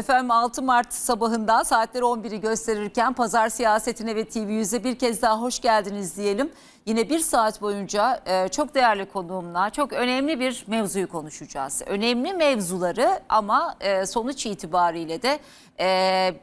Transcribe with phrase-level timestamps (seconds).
[0.00, 5.40] Efendim 6 Mart sabahından saatler 11'i gösterirken pazar siyasetine ve TV yüze bir kez daha
[5.40, 6.52] hoş geldiniz diyelim.
[6.86, 11.82] Yine bir saat boyunca e, çok değerli konuğumla çok önemli bir mevzuyu konuşacağız.
[11.86, 15.38] Önemli mevzuları ama e, sonuç itibariyle de
[15.80, 16.34] e,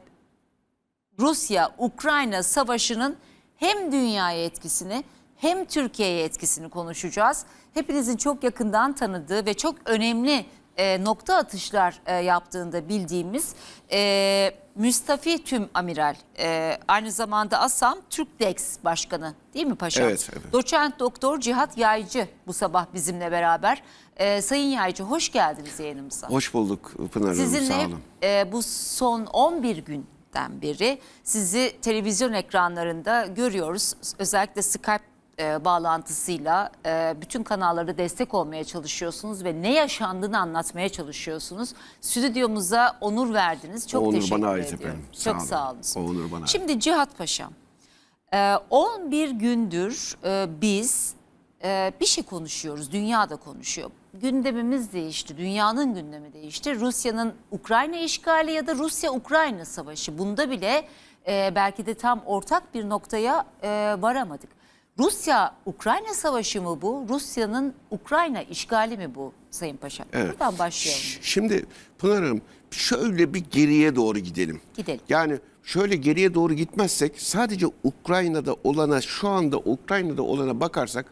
[1.19, 3.17] Rusya-Ukrayna savaşının
[3.55, 5.03] hem dünyaya etkisini
[5.35, 7.45] hem Türkiye'ye etkisini konuşacağız.
[7.73, 10.45] Hepinizin çok yakından tanıdığı ve çok önemli
[10.77, 13.55] e, nokta atışlar e, yaptığında bildiğimiz
[13.91, 20.05] e, Müstafi Tüm Amiral, e, aynı zamanda ASAM Türkdex Başkanı değil mi paşam?
[20.05, 20.53] Evet, evet.
[20.53, 23.83] Doçent Doktor Cihat Yaycı bu sabah bizimle beraber.
[24.17, 26.29] E, Sayın Yaycı hoş geldiniz yayınımıza.
[26.29, 28.01] Hoş bulduk Pınar Hanım Sizinle sağ olun.
[28.23, 33.93] e, bu son 11 günden beri sizi televizyon ekranlarında görüyoruz.
[34.19, 34.99] Özellikle Skype
[35.39, 41.73] e, bağlantısıyla e, bütün kanallara destek olmaya çalışıyorsunuz ve ne yaşandığını anlatmaya çalışıyorsunuz.
[42.01, 43.87] Stüdyomuza onur verdiniz.
[43.87, 44.85] Çok O onur teşekkür bana ait ediyorum.
[44.87, 45.05] efendim.
[45.13, 45.81] Sağ Çok olun.
[45.81, 46.07] sağ olun.
[46.07, 46.47] O onur bana.
[46.47, 47.53] Şimdi Cihat Paşam,
[48.33, 51.13] e, 11 gündür e, biz
[51.63, 53.89] e, bir şey konuşuyoruz, dünya da konuşuyor.
[54.13, 56.79] Gündemimiz değişti, dünyanın gündemi değişti.
[56.79, 60.17] Rusya'nın Ukrayna işgali ya da Rusya-Ukrayna savaşı.
[60.17, 60.87] Bunda bile
[61.27, 64.56] e, belki de tam ortak bir noktaya e, varamadık.
[64.99, 67.05] Rusya-Ukrayna savaşı mı bu?
[67.09, 70.05] Rusya'nın Ukrayna işgali mi bu Sayın Paşa?
[70.13, 70.31] Evet.
[70.31, 71.03] Buradan başlayalım.
[71.21, 71.65] Şimdi
[71.99, 74.61] Pınar Hanım şöyle bir geriye doğru gidelim.
[74.77, 74.99] Gidelim.
[75.09, 81.05] Yani şöyle geriye doğru gitmezsek sadece Ukrayna'da olana şu anda Ukrayna'da olana bakarsak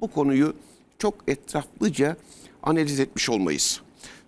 [0.00, 0.56] bu konuyu
[0.98, 2.16] çok etraflıca
[2.62, 3.80] analiz etmiş olmayız.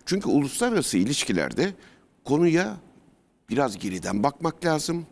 [0.06, 1.72] Çünkü uluslararası ilişkilerde
[2.24, 2.76] konuya
[3.50, 5.06] biraz geriden bakmak lazım.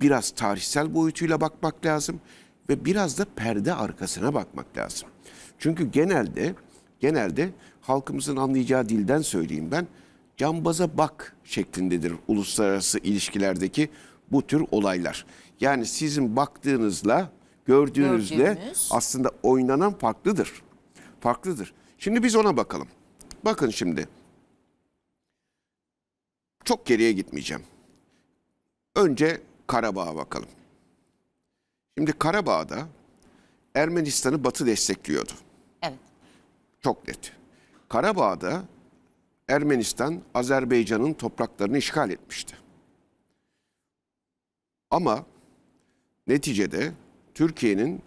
[0.00, 2.20] Biraz tarihsel boyutuyla bakmak lazım
[2.68, 5.08] ve biraz da perde arkasına bakmak lazım.
[5.58, 6.54] Çünkü genelde
[7.00, 7.50] genelde
[7.80, 9.86] halkımızın anlayacağı dilden söyleyeyim ben
[10.36, 13.90] cambaza bak şeklindedir uluslararası ilişkilerdeki
[14.32, 15.26] bu tür olaylar.
[15.60, 17.30] Yani sizin baktığınızla
[17.64, 18.88] gördüğünüzle Gördüğümüz.
[18.92, 20.62] aslında oynanan farklıdır.
[21.20, 21.74] Farklıdır.
[21.98, 22.88] Şimdi biz ona bakalım.
[23.44, 24.08] Bakın şimdi.
[26.64, 27.62] Çok geriye gitmeyeceğim.
[28.94, 30.48] Önce Karabağ'a bakalım.
[31.98, 32.88] Şimdi Karabağ'da
[33.74, 35.32] Ermenistan'ı Batı destekliyordu.
[35.82, 35.98] Evet.
[36.82, 37.32] Çok net.
[37.88, 38.64] Karabağ'da
[39.48, 42.56] Ermenistan Azerbaycan'ın topraklarını işgal etmişti.
[44.90, 45.26] Ama
[46.26, 46.92] neticede
[47.34, 48.02] Türkiye'nin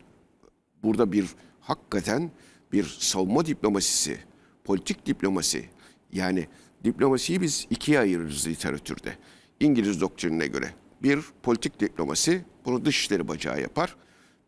[0.83, 1.27] burada bir
[1.61, 2.31] hakikaten
[2.71, 4.19] bir savunma diplomasisi,
[4.63, 5.69] politik diplomasi
[6.11, 6.47] yani
[6.83, 9.17] diplomasiyi biz ikiye ayırırız literatürde.
[9.59, 10.73] İngiliz doktrinine göre
[11.03, 13.95] bir politik diplomasi bunu dışişleri bacağı yapar.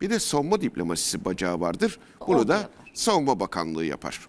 [0.00, 1.98] Bir de savunma diplomasisi bacağı vardır.
[2.28, 2.70] Bunu O da da yapar.
[2.94, 4.28] Savunma Bakanlığı yapar.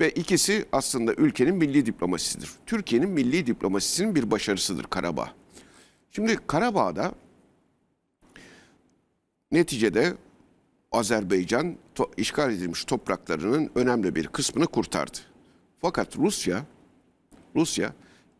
[0.00, 2.50] Ve ikisi aslında ülkenin milli diplomasisidir.
[2.66, 5.30] Türkiye'nin milli diplomasisinin bir başarısıdır Karabağ.
[6.10, 7.12] Şimdi Karabağ'da
[9.52, 10.14] neticede
[10.92, 15.18] Azerbaycan to- işgal edilmiş topraklarının önemli bir kısmını kurtardı.
[15.80, 16.64] Fakat Rusya
[17.56, 17.92] Rusya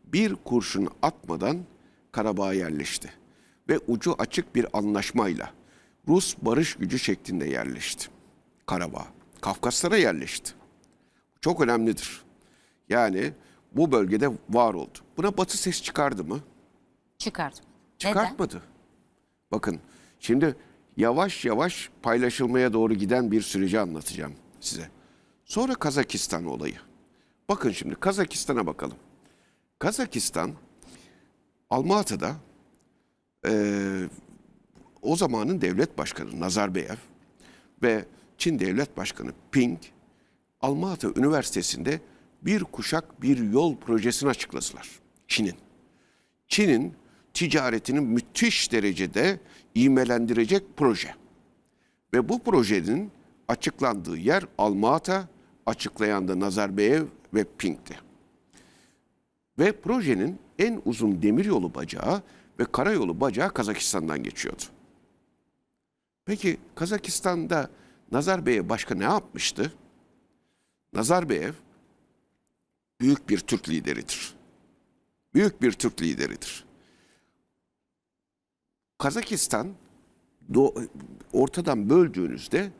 [0.05, 1.57] bir kurşun atmadan
[2.17, 3.13] Karabağ'a yerleşti
[3.69, 5.53] ve ucu açık bir anlaşmayla
[6.07, 8.07] Rus barış gücü şeklinde yerleşti.
[8.65, 9.07] Karabağ,
[9.41, 10.51] Kafkaslara yerleşti.
[11.41, 12.21] Çok önemlidir.
[12.89, 13.33] Yani
[13.71, 14.97] bu bölgede var oldu.
[15.17, 16.39] Buna Batı ses çıkardı mı?
[17.97, 18.09] Neden?
[18.09, 18.61] Çıkartmadı.
[19.51, 19.79] Bakın
[20.19, 20.55] şimdi
[20.97, 24.89] yavaş yavaş paylaşılmaya doğru giden bir süreci anlatacağım size.
[25.45, 26.77] Sonra Kazakistan olayı.
[27.49, 28.97] Bakın şimdi Kazakistan'a bakalım.
[29.79, 30.53] Kazakistan
[31.69, 32.35] Almatı'da
[33.45, 34.09] eee,
[35.01, 36.97] o zamanın devlet başkanı Nazarbayev
[37.83, 38.05] ve
[38.37, 39.79] Çin devlet başkanı Ping
[40.61, 42.01] Almatı Üniversitesi'nde
[42.41, 44.89] bir kuşak bir yol projesini açıkladılar.
[45.27, 45.55] Çin'in.
[46.47, 46.93] Çin'in
[47.33, 49.39] ticaretini müthiş derecede
[49.75, 51.15] ivmelendirecek proje.
[52.13, 53.11] Ve bu projenin
[53.47, 55.27] açıklandığı yer Almata,
[55.65, 57.99] açıklayan da Nazarbayev ve Pink'ti.
[59.59, 62.21] Ve projenin en uzun demiryolu bacağı
[62.59, 64.63] ve karayolu bacağı Kazakistan'dan geçiyordu.
[66.25, 67.69] Peki Kazakistan'da
[68.11, 69.73] Nazarbayev başka ne yapmıştı?
[70.93, 71.53] Nazarbayev
[73.01, 74.33] büyük bir Türk lideridir.
[75.33, 76.65] Büyük bir Türk lideridir.
[78.97, 79.73] Kazakistan
[81.33, 82.71] ortadan böldüğünüzde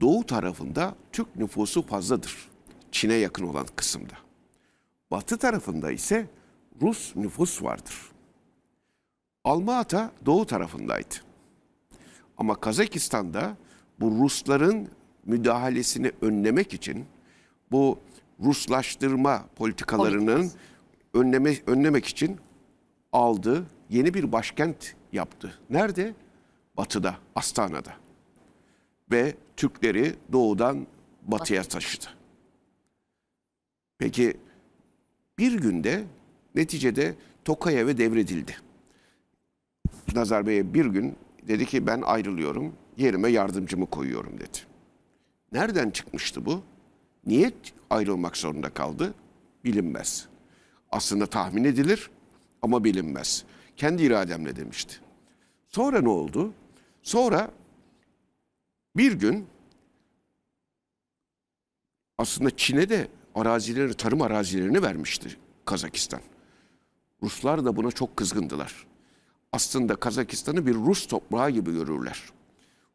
[0.00, 2.48] doğu tarafında Türk nüfusu fazladır.
[2.92, 4.14] Çin'e yakın olan kısımda.
[5.10, 6.26] Batı tarafında ise
[6.82, 7.94] Rus nüfus vardır.
[9.44, 11.14] Almaata doğu tarafındaydı.
[12.36, 13.56] Ama Kazakistan'da
[14.00, 14.88] bu Rusların
[15.24, 17.06] müdahalesini önlemek için
[17.70, 17.98] bu
[18.40, 20.58] Ruslaştırma politikalarının Politikası.
[21.14, 22.40] önleme, önlemek için
[23.12, 25.58] aldı, yeni bir başkent yaptı.
[25.70, 26.14] Nerede?
[26.76, 27.92] Batı'da, Astana'da.
[29.12, 30.86] Ve Türkleri doğudan
[31.22, 32.06] batıya taşıdı.
[33.98, 34.36] Peki
[35.38, 36.04] bir günde
[36.58, 37.14] neticede
[37.44, 38.56] Tokayev'e devredildi.
[40.14, 41.16] Nazar Bey'e bir gün
[41.48, 44.58] dedi ki ben ayrılıyorum, yerime yardımcımı koyuyorum dedi.
[45.52, 46.62] Nereden çıkmıştı bu?
[47.26, 47.52] Niye
[47.90, 49.14] ayrılmak zorunda kaldı?
[49.64, 50.28] Bilinmez.
[50.90, 52.10] Aslında tahmin edilir
[52.62, 53.44] ama bilinmez.
[53.76, 54.94] Kendi irademle demişti.
[55.68, 56.52] Sonra ne oldu?
[57.02, 57.50] Sonra
[58.96, 59.46] bir gün
[62.18, 66.20] aslında Çin'e de arazileri, tarım arazilerini vermişti Kazakistan.
[67.22, 68.86] Ruslar da buna çok kızgındılar.
[69.52, 72.22] Aslında Kazakistan'ı bir Rus toprağı gibi görürler.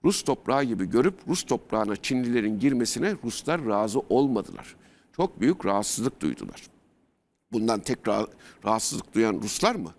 [0.05, 4.75] Rus toprağı gibi görüp Rus toprağına Çinlilerin girmesine Ruslar razı olmadılar.
[5.15, 6.63] Çok büyük rahatsızlık duydular.
[7.51, 8.27] Bundan tek ra-
[8.65, 9.93] rahatsızlık duyan Ruslar mı?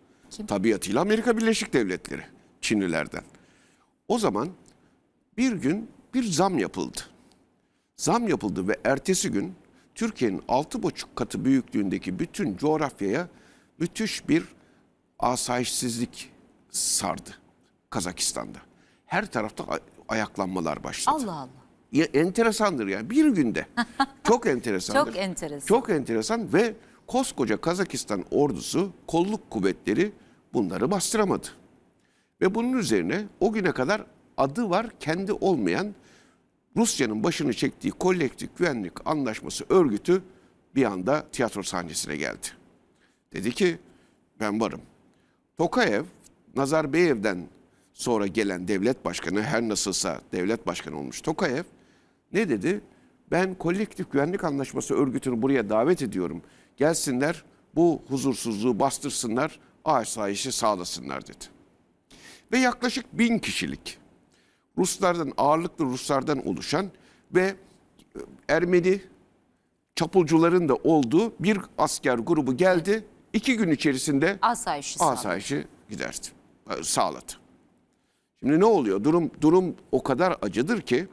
[0.47, 2.23] Tabiatıyla Amerika Birleşik Devletleri
[2.61, 3.23] Çinlilerden.
[4.09, 4.49] O zaman
[5.37, 7.01] bir gün bir zam yapıldı.
[7.97, 9.55] Zam yapıldı ve ertesi gün
[9.95, 13.29] Türkiye'nin altı buçuk katı büyüklüğündeki bütün coğrafyaya
[13.79, 14.45] müthiş bir
[15.19, 16.31] asayişsizlik
[16.71, 17.31] sardı
[17.91, 18.59] Kazakistan'da.
[19.07, 21.17] Her tarafta ay- ayaklanmalar başladı.
[21.17, 21.49] Allah Allah.
[21.93, 23.67] Ya, enteresandır yani bir günde.
[24.25, 25.13] Çok enteresandır.
[25.13, 25.67] Çok enteresan.
[25.67, 26.75] Çok enteresan ve
[27.07, 30.13] koskoca Kazakistan ordusu, kolluk kuvvetleri
[30.53, 31.47] bunları bastıramadı.
[32.41, 34.05] Ve bunun üzerine o güne kadar
[34.37, 35.95] adı var kendi olmayan
[36.77, 40.23] Rusya'nın başını çektiği kolektif güvenlik anlaşması örgütü
[40.75, 42.47] bir anda tiyatro sahnesine geldi.
[43.35, 43.79] Dedi ki
[44.41, 44.81] ben varım.
[45.59, 46.05] Tokayev,
[46.57, 47.49] Nazarbayev'den
[47.93, 51.65] sonra gelen devlet başkanı her nasılsa devlet başkanı olmuş Tokayev
[52.33, 52.81] ne dedi?
[53.31, 56.43] Ben kolektif güvenlik anlaşması örgütünü buraya davet ediyorum.
[56.77, 57.45] Gelsinler
[57.75, 61.45] bu huzursuzluğu bastırsınlar, asayişi sağlasınlar dedi.
[62.53, 63.99] Ve yaklaşık bin kişilik
[64.79, 66.91] Ruslardan, ağırlıklı Ruslardan oluşan
[67.35, 67.55] ve
[68.49, 69.01] Ermeni
[69.97, 73.05] çapulcuların da olduğu bir asker grubu geldi.
[73.35, 76.27] İki gün içerisinde Asayişi asayişi giderdi,
[76.71, 77.33] e, sağladı.
[78.41, 79.05] Şimdi ne oluyor?
[79.05, 81.09] Durum durum o kadar acıdır ki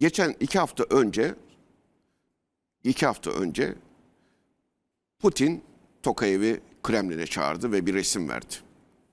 [0.00, 1.34] geçen iki hafta önce
[2.84, 3.74] iki hafta önce
[5.18, 5.64] Putin
[6.02, 8.54] Tokayev'i Kremlin'e çağırdı ve bir resim verdi.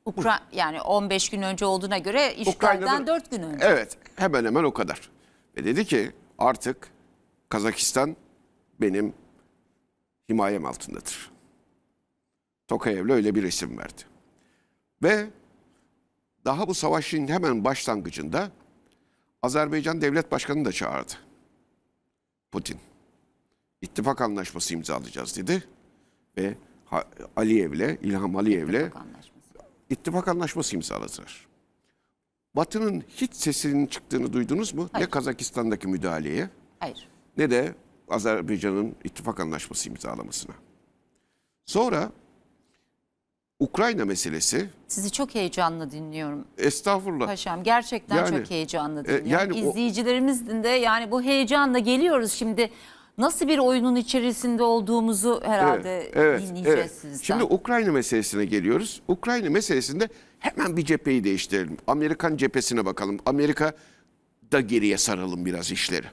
[0.05, 3.65] Ukra yani 15 gün önce olduğuna göre işgalden Ukrayna'da- 4 gün önce.
[3.65, 5.09] Evet, hemen hemen o kadar.
[5.57, 6.87] Ve dedi ki artık
[7.49, 8.15] Kazakistan
[8.81, 9.13] benim
[10.29, 11.31] himayem altındadır.
[12.67, 14.01] Tokayev'le öyle bir resim verdi.
[15.03, 15.27] Ve
[16.45, 18.51] daha bu savaşın hemen başlangıcında
[19.43, 21.13] Azerbaycan Devlet Başkanı da çağırdı.
[22.51, 22.77] Putin.
[23.81, 25.63] İttifak anlaşması imzalayacağız dedi.
[26.37, 26.53] Ve
[27.35, 29.49] Aliyev'le, İlham Aliyev'le İttifak anlaşması.
[29.89, 31.47] ittifak anlaşması imzaladılar.
[32.55, 34.89] Batı'nın hiç sesinin çıktığını duydunuz mu?
[34.91, 35.05] Hayır.
[35.05, 36.49] Ne Kazakistan'daki müdahaleye
[36.79, 37.07] Hayır.
[37.37, 37.75] ne de
[38.09, 40.53] Azerbaycan'ın ittifak anlaşması imzalamasına.
[41.65, 42.11] Sonra
[43.59, 47.63] Ukrayna meselesi Sizi çok heyecanlı dinliyorum estağfurullah paşam.
[47.63, 49.27] Gerçekten Yani, çok heyecanlı e, dinliyorum.
[49.29, 52.69] yani o- İzleyicilerimizin de yani bu heyecanla geliyoruz şimdi.
[53.17, 56.11] Nasıl bir oyunun içerisinde olduğumuzu herhalde
[56.41, 57.17] dinleyeceğiz sizden.
[57.23, 59.01] Şimdi Ukrayna meselesine geliyoruz.
[59.07, 61.77] Ukrayna meselesinde hemen bir cepheyi değiştirelim.
[61.87, 63.19] Amerikan cephesine bakalım.
[63.25, 63.73] Amerika
[64.51, 66.07] da geriye saralım biraz işleri.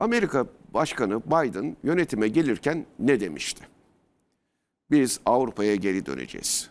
[0.00, 3.64] Amerika Başkanı Biden yönetime gelirken ne demişti?
[4.90, 6.70] Biz Avrupa'ya geri döneceğiz.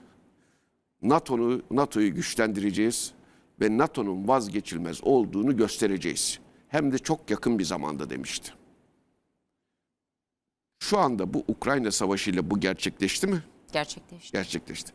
[1.01, 3.13] NATO'nu NATO'yu güçlendireceğiz
[3.61, 6.39] ve NATO'nun vazgeçilmez olduğunu göstereceğiz.
[6.67, 8.51] Hem de çok yakın bir zamanda demişti.
[10.79, 13.43] Şu anda bu Ukrayna Savaşı ile bu gerçekleşti mi?
[13.73, 14.31] Gerçekleşti.
[14.31, 14.91] Gerçekleşti.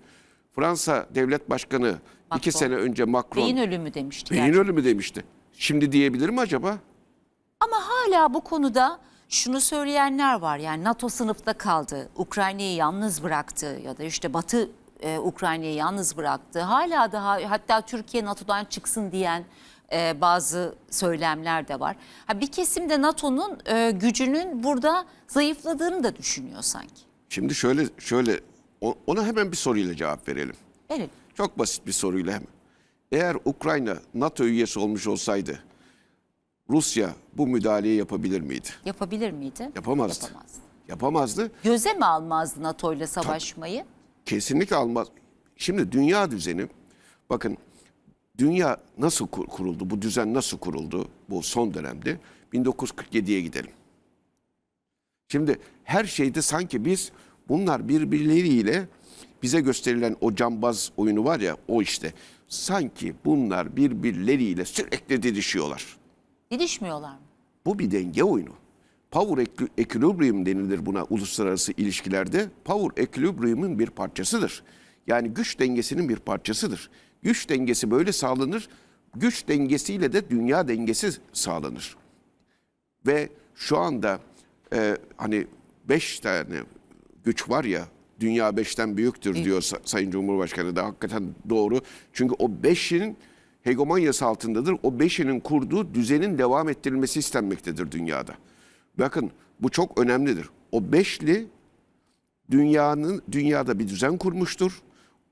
[0.50, 1.88] Fransa Devlet Başkanı
[2.37, 2.50] iki Macron.
[2.50, 4.30] sene önce Macron Beyin ölümü demişti.
[4.30, 4.64] beyin gerçekten.
[4.64, 5.25] ölümü demişti.
[5.52, 6.78] Şimdi diyebilir mi acaba?
[7.62, 10.59] Ama hala bu konuda şunu söyleyenler var.
[10.59, 12.09] Yani NATO sınıfta kaldı.
[12.16, 16.61] Ukrayna'yı yalnız bıraktı ya da işte Batı e, Ukrayna'yı yalnız bıraktı.
[16.61, 19.45] Hala daha hatta Türkiye NATO'dan çıksın diyen
[19.92, 21.97] e, bazı söylemler de var.
[22.26, 27.02] Ha, bir kesim de NATO'nun e, gücünün burada zayıfladığını da düşünüyor sanki.
[27.28, 28.40] Şimdi şöyle şöyle
[29.07, 30.57] ona hemen bir soruyla cevap verelim.
[30.90, 31.11] Evet.
[31.35, 32.49] Çok basit bir soruyla hemen.
[33.12, 35.59] Eğer Ukrayna NATO üyesi olmuş olsaydı
[36.73, 38.69] Rusya bu müdahaleyi yapabilir miydi?
[38.85, 39.71] Yapabilir miydi?
[39.76, 40.25] Yapamazdı.
[40.25, 40.59] Yapamazdı.
[40.88, 41.52] Yapamazdı.
[41.64, 43.85] Göze mi almazdı NATO ile savaşmayı?
[44.26, 45.09] Kesinlikle almaz.
[45.57, 46.67] Şimdi dünya düzeni
[47.31, 47.57] bakın
[48.38, 49.91] dünya nasıl kur- kuruldu?
[49.91, 52.19] Bu düzen nasıl kuruldu bu son dönemde?
[52.52, 53.71] 1947'ye gidelim.
[55.29, 57.12] Şimdi her şeyde sanki biz
[57.49, 58.88] Bunlar birbirleriyle
[59.43, 62.14] bize gösterilen o cambaz oyunu var ya o işte.
[62.49, 65.97] Sanki bunlar birbirleriyle sürekli didişiyorlar.
[66.52, 67.21] Didişmiyorlar mı?
[67.66, 68.52] Bu bir denge oyunu.
[69.11, 72.49] Power equi- equilibrium denilir buna uluslararası ilişkilerde.
[72.64, 74.62] Power equilibrium'un bir parçasıdır.
[75.06, 76.90] Yani güç dengesinin bir parçasıdır.
[77.23, 78.68] Güç dengesi böyle sağlanır.
[79.16, 81.97] Güç dengesiyle de dünya dengesi sağlanır.
[83.06, 84.21] Ve şu anda
[84.75, 85.47] e, hani
[85.88, 86.62] beş tane
[87.25, 87.85] güç var ya
[88.21, 91.80] dünya beşten büyüktür diyor Sa- Sayın Cumhurbaşkanı da hakikaten doğru.
[92.12, 93.16] Çünkü o beşinin
[93.62, 94.76] hegemonyası altındadır.
[94.83, 98.33] O beşinin kurduğu düzenin devam ettirilmesi istenmektedir dünyada.
[98.99, 100.49] Bakın bu çok önemlidir.
[100.73, 101.47] O beşli
[102.50, 104.83] dünyanın dünyada bir düzen kurmuştur.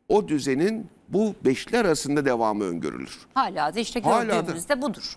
[0.09, 3.19] O düzenin bu beşli arasında devamı öngörülür.
[3.35, 4.41] Hala da işte Hala da.
[4.41, 5.17] gördüğümüzde budur.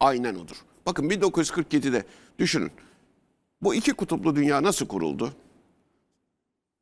[0.00, 0.56] Aynen odur.
[0.86, 2.04] Bakın 1947'de
[2.38, 2.70] düşünün.
[3.62, 5.32] Bu iki kutuplu dünya nasıl kuruldu?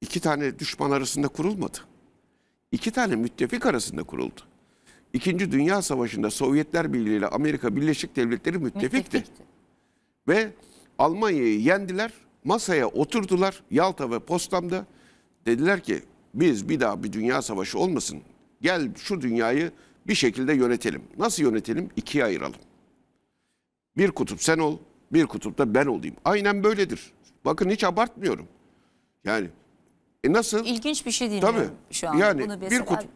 [0.01, 1.79] İki tane düşman arasında kurulmadı.
[2.73, 4.41] İki tane müttefik arasında kuruldu.
[5.15, 8.97] İkinci Dünya Savaşı'nda Sovyetler Birliği ile Amerika Birleşik Devletleri müttefikti.
[8.97, 9.43] Müttefikti.
[10.29, 10.51] Ve
[10.99, 12.13] Almanya'yı yendiler,
[12.45, 14.87] masaya oturdular Yalta ve Potsdam'da.
[15.47, 16.03] Dediler ki
[16.35, 18.23] biz bir daha bir dünya savaşı olmasın.
[18.61, 19.73] Gel şu dünyayı
[20.07, 21.03] bir şekilde yönetelim.
[21.19, 21.91] Nasıl yönetelim?
[21.97, 22.61] İkiye ayıralım.
[23.97, 24.79] Bir kutup sen ol,
[25.13, 26.17] bir kutup da ben olayım.
[26.25, 27.13] Aynen böyledir.
[27.45, 28.47] Bakın hiç abartmıyorum.
[29.25, 29.49] Yani
[30.25, 30.65] e nasıl?
[30.65, 31.69] İlginç bir şey dinliyorum Tabii.
[31.91, 32.15] şu an.
[32.17, 33.07] Yani Bunu bir mesela, kutu-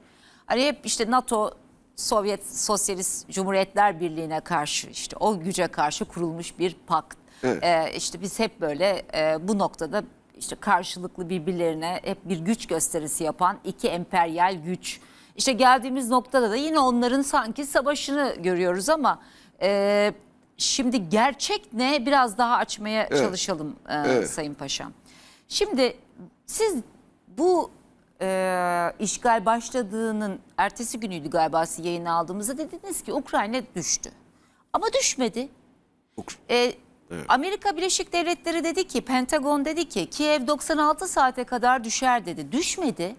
[0.47, 1.55] Hani hep işte NATO
[1.99, 7.17] Sovyet Sosyalist Cumhuriyetler Birliği'ne karşı işte o güce karşı kurulmuş bir pakt.
[7.43, 7.65] Evet.
[7.65, 10.03] Ee, işte biz hep böyle e, bu noktada
[10.39, 15.01] işte karşılıklı birbirlerine hep bir güç gösterisi yapan iki emperyal güç.
[15.37, 19.21] İşte geldiğimiz noktada da yine onların sanki savaşını görüyoruz ama
[19.63, 20.13] e,
[20.57, 24.31] şimdi gerçek ne biraz daha açmaya çalışalım e, Evet.
[24.31, 24.93] Sayın Paşam.
[25.49, 25.97] Şimdi
[26.47, 26.77] siz
[27.39, 27.71] bu
[28.21, 34.11] e, işgal başladığının ertesi günüydü galiba siz yayını aldığımızda dediniz ki Ukrayna düştü.
[34.73, 35.49] Ama düşmedi.
[36.51, 36.73] E,
[37.29, 42.53] Amerika Birleşik Devletleri dedi ki, Pentagon dedi ki Kiev 96 saate kadar düşer dedi.
[42.53, 43.17] Düşmedi.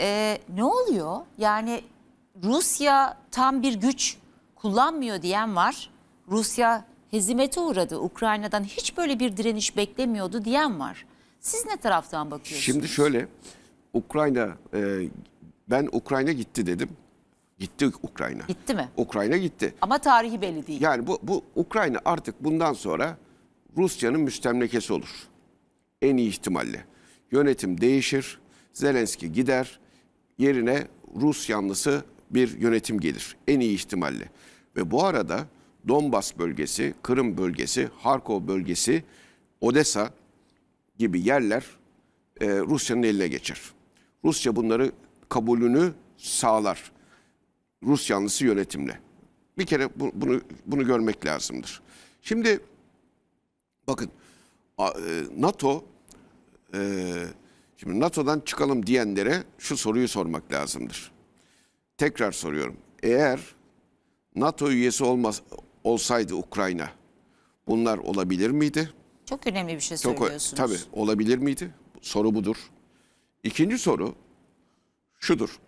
[0.00, 1.20] E, ne oluyor?
[1.38, 1.84] Yani
[2.44, 4.16] Rusya tam bir güç
[4.56, 5.90] kullanmıyor diyen var.
[6.28, 7.98] Rusya hezimete uğradı.
[7.98, 11.06] Ukrayna'dan hiç böyle bir direniş beklemiyordu diyen var.
[11.40, 12.64] Siz ne taraftan bakıyorsunuz?
[12.64, 13.28] Şimdi şöyle
[13.98, 15.08] Ukrayna e,
[15.70, 16.88] ben Ukrayna gitti dedim.
[17.58, 18.42] Gitti Ukrayna.
[18.48, 18.88] Gitti mi?
[18.96, 19.74] Ukrayna gitti.
[19.80, 20.80] Ama tarihi belli değil.
[20.80, 23.18] Yani bu, bu Ukrayna artık bundan sonra
[23.76, 25.28] Rusya'nın müstemlekesi olur.
[26.02, 26.84] En iyi ihtimalle.
[27.30, 28.38] Yönetim değişir,
[28.72, 29.80] Zelenski gider,
[30.38, 30.86] yerine
[31.20, 33.36] Rus yanlısı bir yönetim gelir.
[33.48, 34.28] En iyi ihtimalle.
[34.76, 35.46] Ve bu arada
[35.88, 39.04] Donbas bölgesi, Kırım bölgesi, Harkov bölgesi,
[39.60, 40.10] Odessa
[40.98, 41.64] gibi yerler
[42.40, 43.60] e, Rusya'nın eline geçer.
[44.24, 44.92] Rusya bunları
[45.28, 46.92] kabulünü sağlar.
[47.82, 49.00] Rus yanlısı yönetimle.
[49.58, 51.80] Bir kere bu- bunu bunu görmek lazımdır.
[52.22, 52.60] Şimdi
[53.86, 54.10] bakın
[54.78, 54.84] e,
[55.38, 55.84] NATO
[56.74, 56.80] e,
[57.76, 61.12] şimdi NATO'dan çıkalım diyenlere şu soruyu sormak lazımdır.
[61.96, 62.76] Tekrar soruyorum.
[63.02, 63.40] Eğer
[64.36, 65.42] NATO üyesi olmaz
[65.84, 66.90] olsaydı Ukrayna
[67.68, 68.90] bunlar olabilir miydi?
[69.26, 70.54] Çok önemli bir şey Çok söylüyorsunuz.
[70.56, 71.74] tabii olabilir miydi?
[72.00, 72.56] Soru budur.
[73.42, 74.14] İkinci soru
[75.18, 75.58] şudur.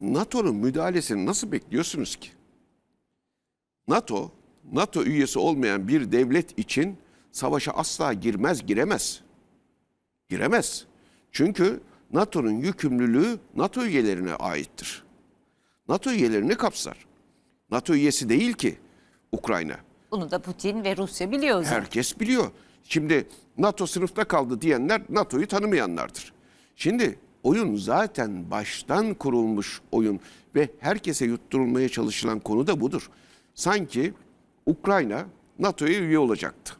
[0.00, 2.28] NATO'nun müdahalesini nasıl bekliyorsunuz ki?
[3.88, 4.30] NATO,
[4.72, 6.98] NATO üyesi olmayan bir devlet için
[7.32, 9.20] savaşa asla girmez, giremez.
[10.28, 10.86] Giremez.
[11.32, 11.80] Çünkü
[12.12, 15.04] NATO'nun yükümlülüğü NATO üyelerine aittir.
[15.88, 17.06] NATO üyelerini kapsar.
[17.70, 18.78] NATO üyesi değil ki
[19.32, 19.76] Ukrayna.
[20.10, 21.80] Bunu da Putin ve Rusya biliyor zaten.
[21.80, 22.50] Herkes biliyor.
[22.84, 26.32] Şimdi NATO sınıfta kaldı diyenler NATO'yu tanımayanlardır.
[26.80, 30.20] Şimdi oyun zaten baştan kurulmuş oyun
[30.54, 33.10] ve herkese yutturulmaya çalışılan konu da budur.
[33.54, 34.14] Sanki
[34.66, 35.26] Ukrayna
[35.58, 36.72] NATO'ya üye olacaktı.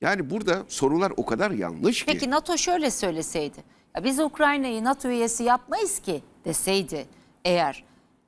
[0.00, 2.12] Yani burada sorular o kadar yanlış ki.
[2.12, 3.56] Peki NATO şöyle söyleseydi.
[3.96, 7.06] Ya biz Ukrayna'yı NATO üyesi yapmayız ki deseydi
[7.44, 7.84] eğer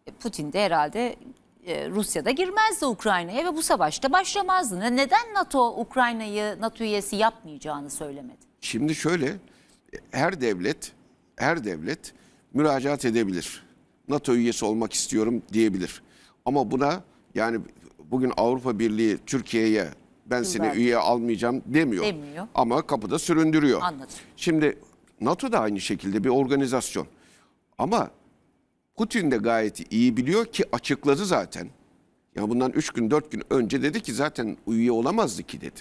[0.06, 1.16] e, Putin de herhalde
[1.66, 4.80] e, Rusya'da girmezdi Ukrayna'ya ve bu savaşta başlamazdı.
[4.80, 8.46] Ne- Neden NATO Ukrayna'yı NATO üyesi yapmayacağını söylemedi?
[8.60, 9.32] Şimdi şöyle
[10.10, 10.92] her devlet
[11.36, 12.14] her devlet
[12.54, 13.62] müracaat edebilir.
[14.08, 16.02] NATO üyesi olmak istiyorum diyebilir.
[16.44, 17.02] Ama buna
[17.34, 17.60] yani
[18.10, 19.88] bugün Avrupa Birliği Türkiye'ye
[20.26, 20.78] ben seni verdi.
[20.78, 22.04] üye almayacağım demiyor.
[22.04, 22.46] Demiyor.
[22.54, 23.80] Ama kapıda süründürüyor.
[23.82, 24.14] Anladım.
[24.36, 24.78] Şimdi
[25.20, 27.06] NATO da aynı şekilde bir organizasyon.
[27.78, 28.10] Ama
[28.96, 31.68] Putin de gayet iyi biliyor ki açıkladı zaten.
[32.36, 35.80] Ya bundan 3 gün 4 gün önce dedi ki zaten üye olamazdı ki dedi.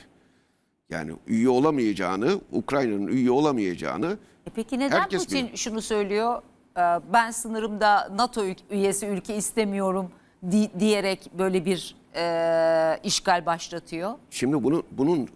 [0.90, 5.58] Yani üye olamayacağını, Ukrayna'nın üye olamayacağını E peki neden Herkes Putin biliyor.
[5.58, 6.42] şunu söylüyor?
[6.78, 6.82] Ee,
[7.14, 10.12] Ben sınırımda NATO üyesi ülke istemiyorum
[10.52, 14.12] di- diyerek böyle bir e, işgal başlatıyor.
[14.30, 15.30] Şimdi bunu bunun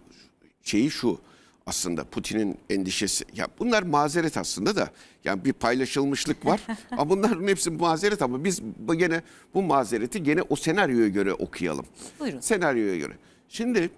[0.62, 1.18] şeyi şu
[1.66, 3.24] aslında Putin'in endişesi.
[3.36, 4.90] Ya bunlar mazeret aslında da
[5.24, 6.60] yani bir paylaşılmışlık var.
[6.90, 8.62] ama bunların hepsi mazeret ama biz
[8.96, 9.22] gene
[9.54, 11.86] bu mazereti gene o senaryoya göre okuyalım.
[12.20, 12.40] Buyurun.
[12.40, 13.12] Senaryoya göre.
[13.48, 13.90] Şimdi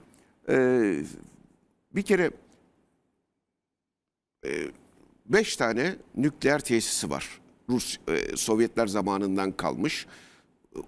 [0.48, 0.54] e,
[1.94, 2.30] bir kere
[4.46, 4.50] e,
[5.26, 7.40] beş tane nükleer tesisi var.
[7.68, 10.06] Rus e, Sovyetler zamanından kalmış.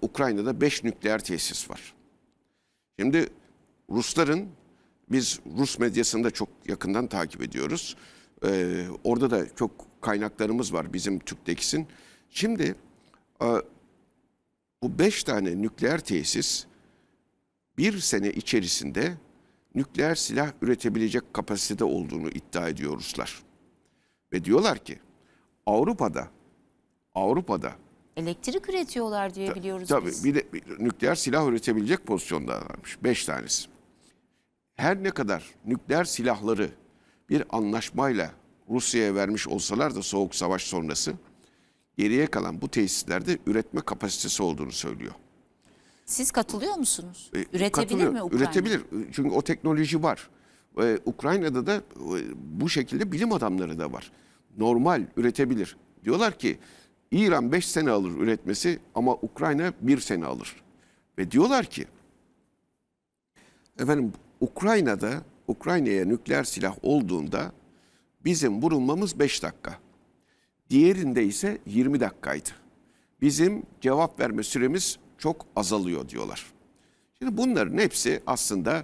[0.01, 1.93] Ukrayna'da beş nükleer tesis var.
[2.99, 3.29] Şimdi
[3.89, 4.49] Rusların
[5.11, 7.95] biz Rus medyasında çok yakından takip ediyoruz.
[8.45, 9.71] Ee, orada da çok
[10.01, 11.87] kaynaklarımız var bizim Türk'teksin.
[12.29, 12.75] Şimdi
[13.41, 13.47] e,
[14.83, 16.65] bu beş tane nükleer tesis
[17.77, 19.13] bir sene içerisinde
[19.75, 23.43] nükleer silah üretebilecek kapasitede olduğunu iddia ediyor Ruslar.
[24.33, 24.99] Ve diyorlar ki
[25.65, 26.27] Avrupa'da
[27.15, 27.71] Avrupa'da
[28.17, 30.23] Elektrik üretiyorlar diye biliyoruz Tabii biz.
[30.23, 32.97] bir de bir nükleer silah üretebilecek pozisyonda varmış.
[33.03, 33.67] Beş tanesi.
[34.75, 36.69] Her ne kadar nükleer silahları
[37.29, 38.31] bir anlaşmayla
[38.69, 41.13] Rusya'ya vermiş olsalar da Soğuk Savaş sonrası
[41.97, 45.13] geriye kalan bu tesislerde üretme kapasitesi olduğunu söylüyor.
[46.05, 47.31] Siz katılıyor musunuz?
[47.33, 48.11] E, Üretebilir katılıyor.
[48.11, 48.43] mi Ukrayna?
[48.43, 48.81] Üretebilir.
[49.11, 50.29] Çünkü o teknoloji var.
[50.81, 51.81] E, Ukrayna'da da e,
[52.61, 54.11] bu şekilde bilim adamları da var.
[54.57, 55.77] Normal üretebilir.
[56.03, 56.57] Diyorlar ki
[57.11, 60.63] İran 5 sene alır üretmesi ama Ukrayna 1 sene alır.
[61.17, 61.85] Ve diyorlar ki
[63.79, 67.51] efendim Ukrayna'da Ukrayna'ya nükleer silah olduğunda
[68.25, 69.79] bizim vurulmamız 5 dakika.
[70.69, 72.49] Diğerinde ise 20 dakikaydı.
[73.21, 76.45] Bizim cevap verme süremiz çok azalıyor diyorlar.
[77.19, 78.83] Şimdi bunların hepsi aslında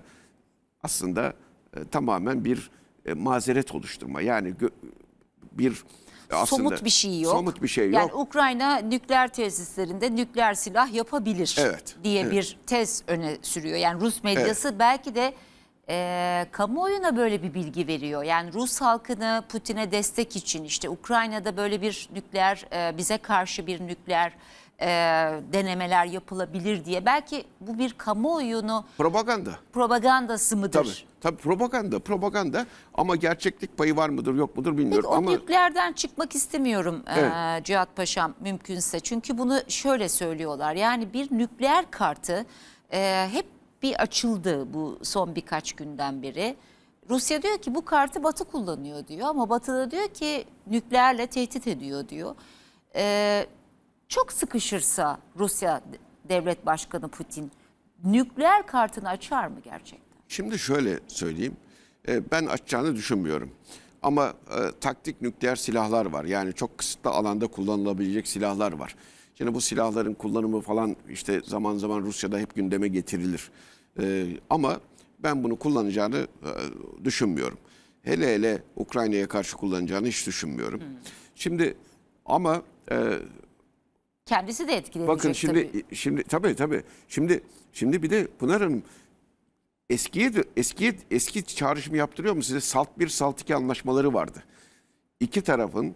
[0.83, 1.33] aslında
[1.77, 2.71] e, tamamen bir
[3.05, 4.21] e, mazeret oluşturma.
[4.21, 4.55] Yani
[5.51, 5.83] bir
[6.31, 7.31] e, aslında somut bir şey yok.
[7.31, 7.93] Somut bir şey yok.
[7.93, 12.31] Yani Ukrayna nükleer tesislerinde nükleer silah yapabilir Evet, diye evet.
[12.31, 13.77] bir tez öne sürüyor.
[13.77, 15.33] Yani Rus medyası belki de
[15.89, 18.23] e, kamuoyuna böyle bir bilgi veriyor.
[18.23, 23.81] Yani Rus halkını Putin'e destek için işte Ukrayna'da böyle bir nükleer e, bize karşı bir
[23.87, 24.33] nükleer
[24.81, 24.87] e,
[25.53, 27.05] denemeler yapılabilir diye.
[27.05, 29.49] Belki bu bir kamuoyunu propaganda.
[29.73, 30.71] propagandası mıdır?
[30.83, 31.11] Tabii.
[31.21, 35.93] Tabii propaganda, propaganda ama gerçeklik payı var mıdır, yok mudur Peki bilmiyorum o ama nükleerden
[35.93, 37.31] çıkmak istemiyorum Evet.
[37.33, 38.99] eee, Cihat Paşam mümkünse.
[38.99, 40.73] Çünkü bunu şöyle söylüyorlar.
[40.75, 42.45] Yani bir nükleer kartı
[42.93, 43.45] eee, hep
[43.83, 46.55] bir açıldı bu son birkaç günden beri.
[47.09, 51.67] Rusya diyor ki bu kartı Batı kullanıyor diyor ama Batı da diyor ki nükleerle tehdit
[51.67, 52.35] ediyor diyor.
[52.95, 53.47] Eee,
[54.11, 55.81] çok sıkışırsa Rusya
[56.29, 57.51] devlet başkanı Putin
[58.03, 60.17] nükleer kartını açar mı gerçekten?
[60.27, 61.57] Şimdi şöyle söyleyeyim.
[62.07, 63.51] E, Ben açacağını düşünmüyorum.
[64.01, 66.25] Ama e, taktik nükleer silahlar var.
[66.25, 68.95] Yani çok kısıtlı alanda kullanılabilecek silahlar var.
[69.35, 73.51] Şimdi bu silahların kullanımı falan işte zaman zaman Rusya'da hep gündeme getirilir.
[73.99, 74.79] E, ama
[75.19, 76.51] ben bunu kullanacağını e,
[77.05, 77.57] düşünmüyorum.
[78.01, 80.81] Hele hele Ukrayna'ya karşı kullanacağını hiç düşünmüyorum.
[81.35, 81.77] Şimdi
[82.25, 83.19] ama e,
[84.31, 85.95] Kendisi de etkilenecek Bakın şimdi tabii.
[85.95, 86.83] şimdi tabii tabii.
[87.07, 88.83] Şimdi şimdi bir de Pınar Hanım
[89.89, 92.61] eskiye eskiye eski çağrışımı yaptırıyor mu size?
[92.61, 94.43] Salt 1 Salt 2 anlaşmaları vardı.
[95.19, 95.93] İki tarafın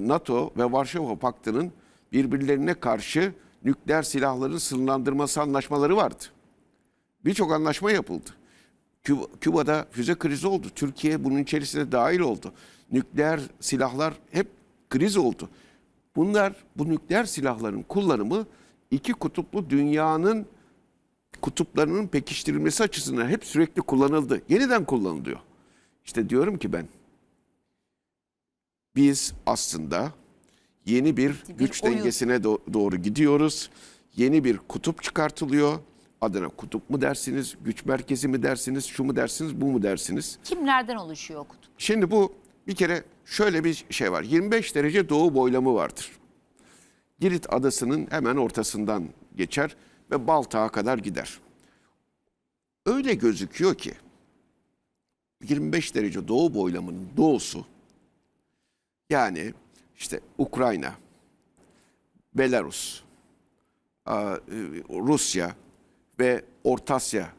[0.00, 1.72] NATO ve Varşova Paktı'nın
[2.12, 3.32] birbirlerine karşı
[3.64, 6.24] nükleer silahların sınırlandırması anlaşmaları vardı.
[7.24, 8.30] Birçok anlaşma yapıldı.
[9.04, 10.66] Küba- Küba'da füze krizi oldu.
[10.74, 12.52] Türkiye bunun içerisine dahil oldu.
[12.92, 14.46] Nükleer silahlar hep
[14.90, 15.48] kriz oldu.
[16.16, 18.46] Bunlar bu nükleer silahların kullanımı
[18.90, 20.46] iki kutuplu dünyanın
[21.42, 24.42] kutuplarının pekiştirilmesi açısından hep sürekli kullanıldı.
[24.48, 25.38] Yeniden kullanılıyor.
[26.04, 26.88] İşte diyorum ki ben
[28.96, 30.12] biz aslında
[30.86, 31.98] yeni bir, Bir güç oyun.
[31.98, 33.70] dengesine do- doğru gidiyoruz.
[34.16, 35.78] Yeni bir kutup çıkartılıyor.
[36.20, 40.38] Adına kutup mu dersiniz, güç merkezi mi dersiniz, şu mu dersiniz, bu mu dersiniz?
[40.44, 41.70] Kimlerden oluşuyor kutup?
[41.78, 42.32] Şimdi bu
[42.66, 44.22] bir kere şöyle bir şey var.
[44.22, 46.12] 25 derece doğu boylamı vardır.
[47.20, 49.76] Girit adasının hemen ortasından geçer
[50.10, 51.40] ve Baltık'a kadar gider.
[52.86, 53.92] Öyle gözüküyor ki
[55.42, 57.66] 25 derece doğu boylamının doğusu
[59.10, 59.54] yani
[59.96, 60.94] işte Ukrayna,
[62.34, 63.02] Belarus,
[64.06, 64.12] e,
[64.90, 65.54] Rusya
[66.20, 67.32] ve Orta Asya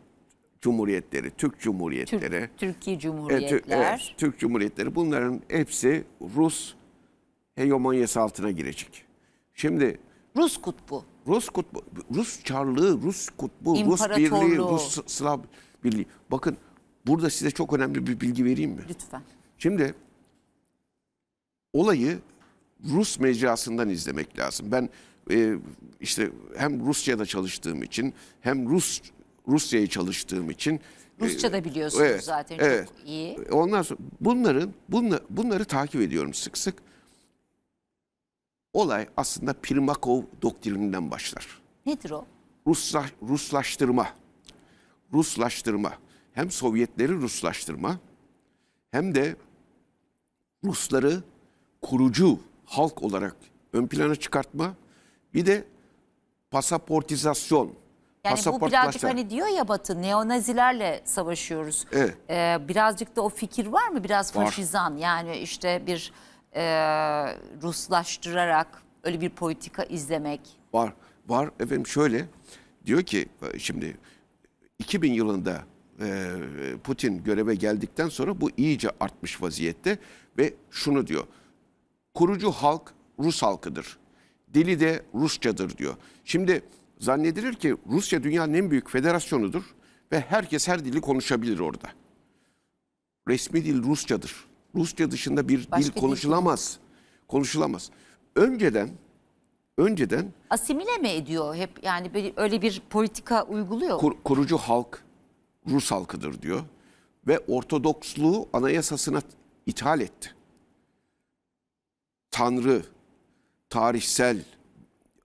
[0.61, 3.49] Cumhuriyetleri, Türk Cumhuriyetleri, Türk, Türkiye Cumhuriyetler.
[3.49, 6.03] Türk, evet, Türk Cumhuriyetleri bunların hepsi
[6.35, 6.73] Rus
[7.55, 9.05] hegemonyası altına girecek.
[9.53, 9.99] Şimdi
[10.37, 11.05] Rus kutbu.
[11.27, 11.83] Rus kutbu,
[12.15, 14.09] Rus Çarlığı, Rus kutbu, Rus.
[14.09, 15.39] Birliği, Rus Slav
[15.83, 16.05] Birliği.
[16.31, 16.57] Bakın
[17.07, 18.81] burada size çok önemli bir bilgi vereyim mi?
[18.89, 19.21] Lütfen.
[19.57, 19.95] Şimdi
[21.73, 22.19] olayı
[22.89, 24.71] Rus mecrasından izlemek lazım.
[24.71, 24.89] Ben
[25.31, 25.55] e,
[26.01, 29.01] işte hem Rusya'da çalıştığım için hem Rus
[29.47, 30.79] Rusya'yı çalıştığım için
[31.21, 32.87] Rusça da biliyorsunuz evet, zaten evet.
[32.87, 33.37] çok iyi.
[33.51, 36.75] Ondan sonra bunların bunla, bunları takip ediyorum sık sık.
[38.73, 41.61] Olay aslında Primakov doktrininden başlar.
[41.85, 42.25] Nedir o?
[42.67, 44.07] Rusla, Ruslaştırma.
[45.13, 45.93] Ruslaştırma.
[46.33, 47.99] Hem Sovyetleri Ruslaştırma
[48.91, 49.35] hem de
[50.63, 51.23] Rusları
[51.81, 53.35] kurucu halk olarak
[53.73, 54.75] ön plana çıkartma.
[55.33, 55.65] Bir de
[56.51, 57.73] pasaportizasyon.
[58.23, 59.13] Yani bu birazcık pasaportlaştırma.
[59.13, 61.85] hani diyor ya Batı neonazilerle savaşıyoruz.
[61.91, 62.17] Evet.
[62.29, 64.03] Ee, birazcık da o fikir var mı?
[64.03, 64.45] Biraz Var.
[64.45, 66.11] faşizan yani işte bir
[66.55, 66.63] e,
[67.61, 70.41] Ruslaştırarak öyle bir politika izlemek.
[70.73, 70.93] Var.
[71.27, 72.25] Var efendim şöyle
[72.85, 73.25] diyor ki
[73.57, 73.97] şimdi
[74.79, 75.63] 2000 yılında
[76.01, 76.31] e,
[76.83, 79.97] Putin göreve geldikten sonra bu iyice artmış vaziyette
[80.37, 81.23] ve şunu diyor.
[82.13, 83.97] Kurucu halk Rus halkıdır.
[84.53, 85.95] Dili de Rusçadır diyor.
[86.25, 86.61] Şimdi
[86.99, 89.63] zannedilir ki Rusya dünyanın en büyük federasyonudur
[90.11, 91.89] ve herkes her dili konuşabilir orada.
[93.27, 94.35] Resmi dil Rusçadır.
[94.75, 96.79] Rusça dışında bir Başka dil dil konuşulamaz.
[97.27, 97.91] Konuşulamaz.
[98.35, 98.89] Önceden
[99.77, 103.97] önceden Asimile mi ediyor hep yani öyle bir politika uyguluyor.
[103.99, 105.03] kur- kurucu halk
[105.69, 106.61] Rus halkıdır diyor
[107.27, 109.21] ve Ortodoksluğu anayasasına
[109.65, 110.35] ithal etti.
[112.31, 112.81] Tanrı,
[113.69, 114.43] tarihsel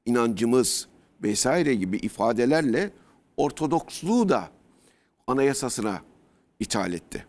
[0.07, 0.89] inancımız
[1.25, 2.91] vesaire gibi ifadelerle
[3.37, 4.49] Ortodoksluğu da
[5.27, 6.01] anayasasına
[6.61, 7.27] ithal etti.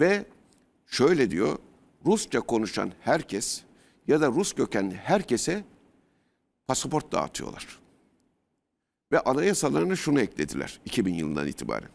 [0.00, 0.24] Ve
[0.86, 1.58] şöyle diyor,
[2.06, 3.62] Rusça konuşan herkes
[4.06, 5.64] ya da Rus kökenli herkese
[6.66, 7.80] pasaport dağıtıyorlar.
[9.12, 11.88] Ve anayasalarına şunu eklediler 2000 yılından itibaren.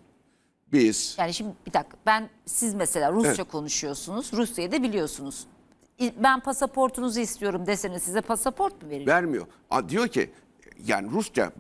[0.72, 3.52] Biz Yani şimdi bir dakika ben siz mesela Rusça Evet.
[3.52, 4.34] konuşuyorsunuz.
[4.34, 5.48] Rusya'yı da biliyorsunuz.
[6.24, 9.08] Ben pasaportunuzu istiyorum deseniz size pasaport mu verir?
[9.08, 9.48] vermiyor.
[9.70, 10.32] A, diyor ki
[10.88, 11.52] yani Rusça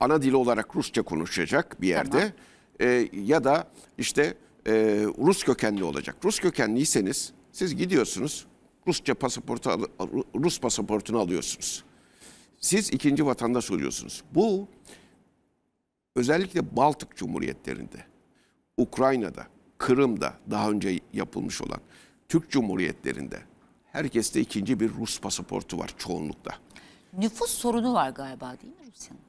[0.00, 2.32] ana dili olarak Rusça konuşacak bir yerde Tamam.
[2.80, 4.34] E, ya da işte
[4.66, 4.72] e,
[5.18, 6.16] Rus kökenli olacak.
[6.24, 8.46] Rus kökenliyseniz siz gidiyorsunuz
[8.86, 9.70] Rusça pasaportu
[10.34, 11.84] Rus pasaportunu alıyorsunuz.
[12.60, 14.24] Siz ikinci vatandaş oluyorsunuz.
[14.34, 14.68] Bu
[16.16, 18.04] özellikle Baltık Cumhuriyetlerinde,
[18.76, 19.46] Ukrayna'da,
[19.78, 21.80] Kırım'da daha önce yapılmış olan
[22.28, 23.38] Türk Cumhuriyetlerinde
[23.92, 26.54] herkeste ikinci bir Rus pasaportu var çoğunlukla.
[27.12, 29.20] Nüfus sorunu var galiba değil mi Rusya'nın?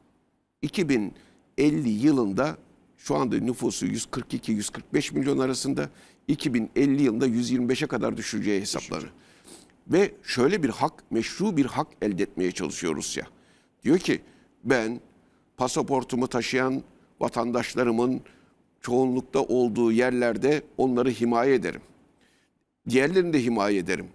[0.61, 2.57] 2050 yılında
[2.97, 5.89] şu anda nüfusu 142-145 milyon arasında
[6.27, 9.13] 2050 yılında 125'e kadar düşeceği hesaplanır.
[9.87, 13.27] Ve şöyle bir hak, meşru bir hak elde etmeye çalışıyor Rusya.
[13.83, 14.21] Diyor ki
[14.63, 14.99] ben
[15.57, 16.83] pasaportumu taşıyan
[17.19, 18.21] vatandaşlarımın
[18.81, 21.81] çoğunlukta olduğu yerlerde onları himaye ederim.
[22.89, 24.07] Diğerlerini de himaye ederim.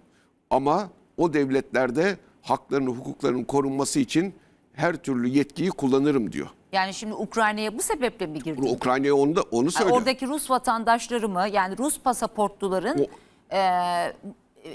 [0.49, 2.17] Ama o devletlerde
[2.49, 4.33] haklarının, hukuklarının korunması için
[4.73, 6.47] her türlü yetkiyi kullanırım diyor.
[6.71, 8.61] Yani şimdi Ukrayna'ya bu sebeple mi girdi?
[8.61, 9.97] Ukrayna'ya onu da onu Yani söylüyor.
[9.97, 13.59] oradaki Rus vatandaşlarımı yani Rus pasaportluların O- e,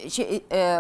[0.08, 0.78] şey, e,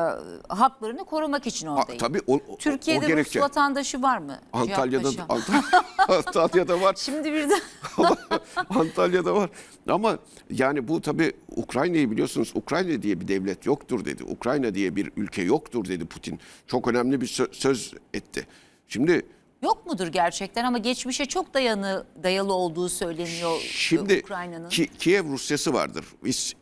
[0.48, 1.98] haklarını korumak için oradayım.
[2.00, 3.40] tabii o, o- Türkiye'de o Rus gerekçe.
[3.40, 4.38] vatandaşı var mı?
[4.52, 5.08] Antalya'da?
[5.08, 5.64] Ant-
[6.26, 6.94] Antalya'da var.
[6.98, 7.54] Şimdi bir de
[8.70, 9.50] Antalya'da var.
[9.88, 10.18] Ama
[10.50, 14.24] yani bu tabii Ukrayna'yı biliyorsunuz Ukrayna diye bir devlet yoktur dedi.
[14.24, 16.40] Ukrayna diye bir ülke yoktur dedi Putin.
[16.66, 18.46] Çok önemli bir sö- söz etti.
[18.88, 19.26] Şimdi
[19.62, 24.68] yok mudur gerçekten ama geçmişe çok dayanı dayalı olduğu söyleniyor Şimdi Ukrayna'nın.
[24.68, 26.04] Ki- Kiev Rusyası vardır.
[26.24, 26.54] Biz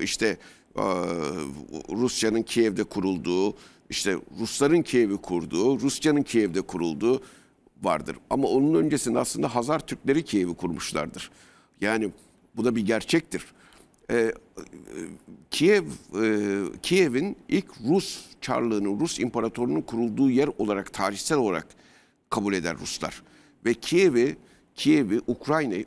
[0.00, 0.36] işte e,
[1.90, 3.54] Rusya'nın Kiev'de kurulduğu,
[3.90, 7.22] işte Rusların Kiev'i kurduğu, Rusya'nın Kiev'de kurulduğu
[7.82, 8.16] vardır.
[8.30, 11.30] Ama onun öncesinde aslında Hazar Türkleri Kiev'i kurmuşlardır.
[11.80, 12.10] Yani
[12.56, 13.44] bu da bir gerçektir.
[14.10, 14.32] E, e,
[15.50, 15.84] Kiev
[16.22, 21.66] e, Kiev'in ilk Rus Çarlığı'nın, Rus İmparatorluğu'nun kurulduğu yer olarak tarihsel olarak
[22.30, 23.22] kabul eder Ruslar.
[23.64, 24.36] Ve Kiev'i,
[24.74, 25.84] Kiev'i, Ukrayna'yı,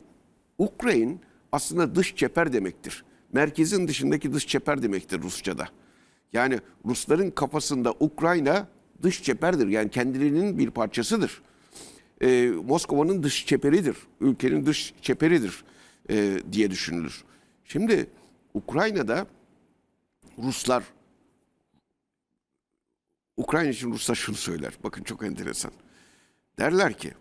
[0.58, 1.18] Ukrayn
[1.52, 3.04] aslında dış çeper demektir.
[3.32, 5.68] Merkezin dışındaki dış çeper demektir Rusça'da.
[6.32, 8.68] Yani Rusların kafasında Ukrayna
[9.02, 9.68] dış çeperdir.
[9.68, 11.42] Yani kendilerinin bir parçasıdır.
[12.22, 13.96] Ee, Moskova'nın dış çeperidir.
[14.20, 15.64] Ülkenin dış çeperidir
[16.10, 17.24] e, diye düşünülür.
[17.64, 18.06] Şimdi
[18.54, 19.26] Ukrayna'da
[20.38, 20.84] Ruslar
[23.36, 24.72] Ukrayna için Ruslar şunu söyler.
[24.84, 25.72] Bakın çok enteresan.
[26.58, 27.14] Derler ki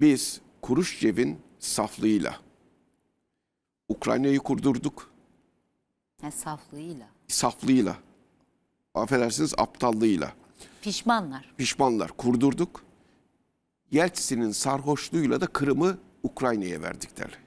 [0.00, 2.40] biz Kuruşçev'in saflığıyla
[3.88, 5.10] Ukrayna'yı kurdurduk.
[6.22, 7.06] Yani saflığıyla.
[7.28, 7.96] Saflığıyla,
[8.94, 10.32] affedersiniz aptallığıyla,
[10.82, 11.54] Pişmanlar.
[11.56, 12.84] pişmanlar kurdurduk.
[13.90, 17.38] Yeltsin'in sarhoşluğuyla da Kırım'ı Ukrayna'ya verdik derler.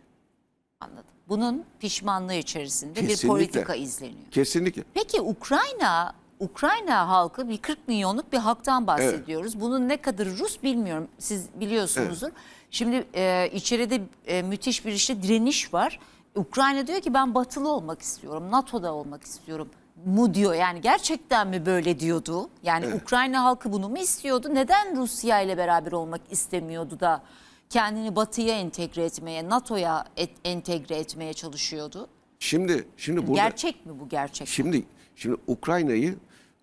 [0.80, 1.04] Anladım.
[1.30, 3.28] bunun pişmanlığı içerisinde bir Kesinlikle.
[3.28, 4.32] politika izleniyor.
[4.32, 4.84] Kesinlikle.
[4.94, 9.62] Peki Ukrayna Ukrayna halkı bir 40 milyonluk bir halktan bahsediyoruz.
[9.62, 11.08] Bunun ne kadarı Rus bilmiyorum.
[11.20, 12.30] Siz biliyorsunuzdur.
[12.72, 16.00] Şimdi e, içeride e, müthiş bir işte direniş var.
[16.36, 18.52] Ukrayna diyor ki ben batılı olmak istiyorum.
[18.52, 19.70] NATO'da olmak istiyorum.
[20.06, 22.50] Mu diyor yani gerçekten mi böyle diyordu?
[22.64, 24.50] Yani Ukrayna halkı bunu mu istiyordu?
[24.54, 27.24] Neden Rusya ile beraber olmak istemiyordu da
[27.70, 32.08] kendini batıya entegre etmeye, NATO'ya et- entegre etmeye çalışıyordu?
[32.40, 34.48] Şimdi şimdi burada Gerçek mi bu gerçek?
[34.48, 36.16] Şimdi şimdi Ukrayna'yı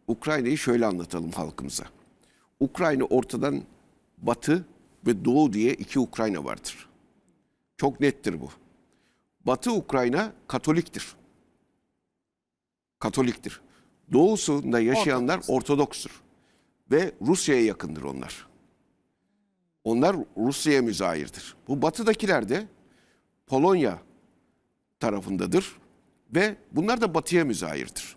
[0.09, 1.85] Ukrayna'yı şöyle anlatalım halkımıza.
[2.61, 3.63] Ukrayna ortadan
[4.19, 4.65] batı
[5.07, 6.89] ve doğu diye iki Ukrayna vardır.
[7.77, 8.49] Çok nettir bu.
[9.47, 11.17] Batı Ukrayna Katoliktir.
[12.99, 13.61] Katoliktir.
[14.13, 15.51] Doğusunda yaşayanlar Ortodoks.
[15.51, 16.23] Ortodokstur.
[16.91, 18.47] Ve Rusya'ya yakındır onlar.
[19.85, 21.57] Onlar Rusya'ya müzahirdir.
[21.69, 22.67] Bu batıdakiler de
[23.47, 23.99] Polonya
[25.01, 25.77] tarafındadır
[26.35, 28.17] ve bunlar da batıya müzahirdir.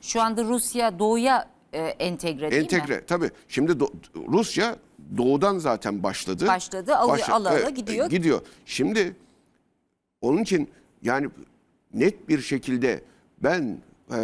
[0.00, 2.64] Şu anda Rusya doğuya e, entegre değil mi?
[2.74, 3.30] Entegre tabii.
[3.48, 3.92] Şimdi do-
[4.28, 4.76] Rusya
[5.16, 6.46] doğudan zaten başladı.
[6.46, 8.10] Başladı, alıyor, ala ala gidiyor.
[8.10, 8.40] Gidiyor.
[8.66, 9.16] Şimdi
[10.20, 10.68] onun için
[11.02, 11.28] yani
[11.94, 13.04] net bir şekilde
[13.42, 13.78] ben
[14.10, 14.16] e,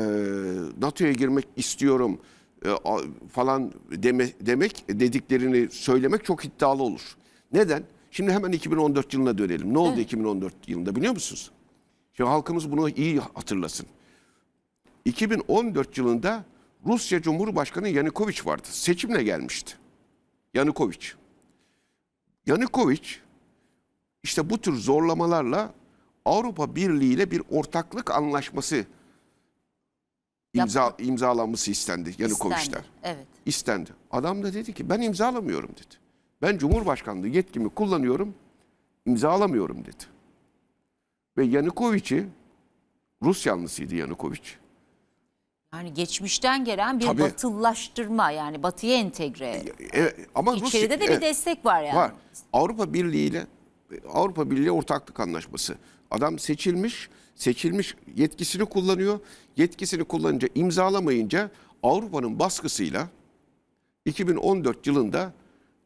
[0.81, 2.21] NATO'ya girmek istiyorum
[2.65, 3.03] e, a-
[3.33, 7.17] falan deme, demek dediklerini söylemek çok iddialı olur.
[7.53, 7.85] Neden?
[8.11, 9.75] Şimdi hemen 2014 yılına dönelim.
[9.75, 11.51] Ne oldu 2014 yılında biliyor musunuz?
[12.15, 13.87] Şimdi halkımız bunu iyi hatırlasın.
[15.05, 16.45] 2014 yılında
[16.87, 18.69] Rusya Cumhurbaşkanı Yanukovych vardı.
[18.71, 19.75] Seçimle gelmişti.
[20.55, 21.15] Yanukovych.
[22.47, 23.21] Yanukovych
[24.23, 25.75] işte bu tür zorlamalarla
[26.25, 28.85] Avrupa Birliği ile bir ortaklık anlaşması
[30.55, 32.63] imza, imzalanması istendi Yanukovych'ten.
[32.63, 33.27] İstendi, Evet.
[33.47, 33.91] İstendi.
[34.11, 35.95] Adam da dedi ki ben imzalamıyorum dedi.
[36.43, 38.35] Ben Cumhurbaşkanlığı yetkimi kullanıyorum,
[39.07, 40.05] imzalamıyorum dedi.
[41.37, 42.27] Ve Yanukovych'i
[43.23, 44.57] Rus yanlısıydı Yanukovych.
[45.75, 47.23] Yani geçmişten gelen bir Tabii.
[47.23, 49.63] batılılaştırma yani batıya entegre.
[49.95, 51.23] E, ama Rusya- İçeride de bir evet.
[51.23, 51.97] destek var yani.
[51.97, 52.13] Var.
[52.53, 53.47] Avrupa Birliği ile
[54.13, 55.75] Avrupa Birliği ortaklık anlaşması.
[56.11, 59.21] Adam seçilmiş, seçilmiş yetkisini kullanıyor.
[59.57, 61.51] Yetkisini kullanınca imzalamayınca
[61.83, 63.09] Avrupa'nın baskısıyla
[64.05, 65.33] 2014 yılında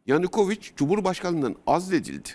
[0.06, 2.28] Yanukovych Cumhurbaşkanlığından azledildi.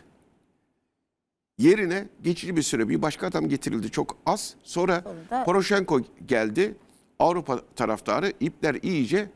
[1.58, 4.56] Yerine geçici bir süre bir başka adam getirildi çok az.
[4.64, 6.76] Sonra Sonra da- Poroshenko geldi.
[7.20, 9.30] Avrupa taraftarı ipler iyice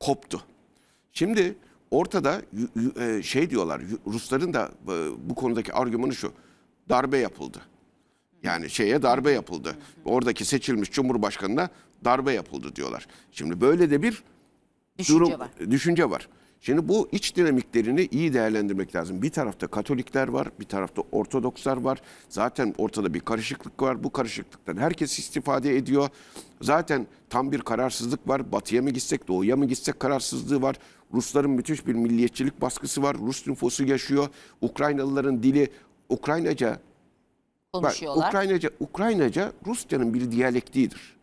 [0.00, 0.42] koptu.
[1.12, 1.56] Şimdi
[1.94, 2.42] ortada
[3.00, 4.92] e, şey diyorlar Rusların da e,
[5.30, 6.32] bu konudaki argümanı şu.
[6.88, 7.60] Darbe yapıldı.
[8.42, 9.76] Yani şeye darbe yapıldı.
[10.04, 11.68] Oradaki seçilmiş cumhurbaşkanına
[12.04, 13.06] darbe yapıldı diyorlar.
[13.32, 14.22] Şimdi böyle de bir
[14.98, 15.48] Düşünce durum, var.
[15.70, 16.28] düşünce var.
[16.60, 19.22] Şimdi bu iç dinamiklerini iyi değerlendirmek lazım.
[19.22, 22.02] Bir tarafta Katolikler var, bir tarafta Ortodokslar var.
[22.28, 24.04] Zaten ortada bir karışıklık var.
[24.04, 26.08] Bu karışıklıktan herkes istifade ediyor.
[26.62, 28.52] Zaten tam bir kararsızlık var.
[28.52, 30.76] Batıya mı gitsek, doğuya mı gitsek kararsızlığı var.
[31.14, 33.16] Rusların müthiş bir milliyetçilik baskısı var.
[33.16, 34.28] Rus nüfusu yaşıyor.
[34.60, 35.70] Ukraynalıların dili
[36.08, 36.80] Ukraynaca Bak,
[37.72, 38.28] konuşuyorlar.
[38.28, 41.16] Ukraynaca, Ukraynaca Rusçanın bir diyalektiğidir.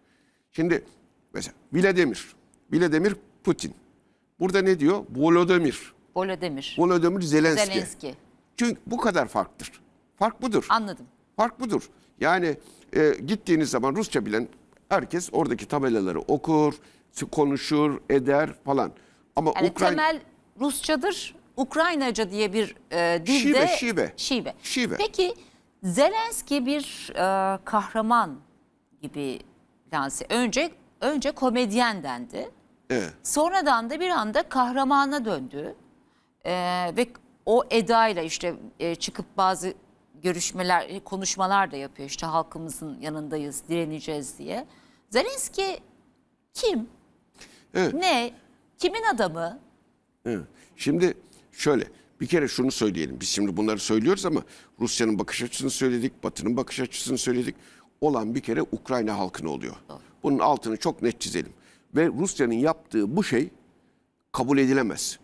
[0.51, 0.83] Şimdi
[1.33, 2.35] mesela Vladimir,
[2.73, 3.73] Vladimir Putin.
[4.39, 5.03] Burada ne diyor?
[5.15, 5.93] Volodymyr.
[6.15, 6.75] Volodymyr.
[6.77, 7.65] Volodymyr Zelenski.
[7.65, 8.15] Zelenski.
[8.57, 9.71] Çünkü bu kadar farktır.
[10.15, 10.65] Fark budur.
[10.69, 11.05] Anladım.
[11.35, 11.89] Fark budur.
[12.19, 12.57] Yani
[12.93, 14.47] e, gittiğiniz zaman Rusça bilen
[14.89, 16.73] herkes oradaki tabelaları okur,
[17.31, 18.91] konuşur, eder falan.
[19.41, 20.19] Ama Yani Ukrayna temel
[20.59, 21.35] Rusçadır.
[21.57, 24.13] Ukraynaca diye bir e, dilde Şive, şive.
[24.17, 24.53] şive.
[24.63, 24.95] Şive.
[24.97, 25.33] Peki
[25.83, 28.39] Zelenski bir e, kahraman
[29.01, 29.39] gibi
[29.93, 30.25] lanse.
[30.29, 32.49] Önce önce komedyen dendi.
[32.89, 35.75] evet, Sonradan da bir anda kahramana döndü.
[36.45, 37.07] Ee, ve
[37.45, 39.73] o edayla işte e, çıkıp bazı
[40.23, 42.09] görüşmeler, konuşmalar da yapıyor.
[42.09, 44.67] İşte halkımızın yanındayız, direneceğiz diye.
[45.09, 45.79] Zelenski
[46.53, 46.89] kim?
[47.73, 47.93] Evet.
[47.93, 48.31] Ne?
[48.81, 49.59] Kimin adamı?
[50.25, 50.45] Evet.
[50.75, 51.13] Şimdi
[51.51, 51.87] şöyle
[52.21, 53.19] bir kere şunu söyleyelim.
[53.21, 54.41] Biz şimdi bunları söylüyoruz ama
[54.79, 57.55] Rusya'nın bakış açısını söyledik, Batı'nın bakış açısını söyledik.
[58.01, 59.75] Olan bir kere Ukrayna halkına oluyor.
[60.23, 61.53] Bunun altını çok net çizelim.
[61.95, 63.49] Ve Rusya'nın yaptığı bu şey
[64.31, 65.19] kabul edilemez.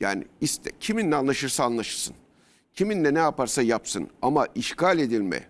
[0.00, 2.14] Yani iste, kiminle anlaşırsa anlaşırsın.
[2.74, 5.48] Kiminle ne yaparsa yapsın ama işgal edilme,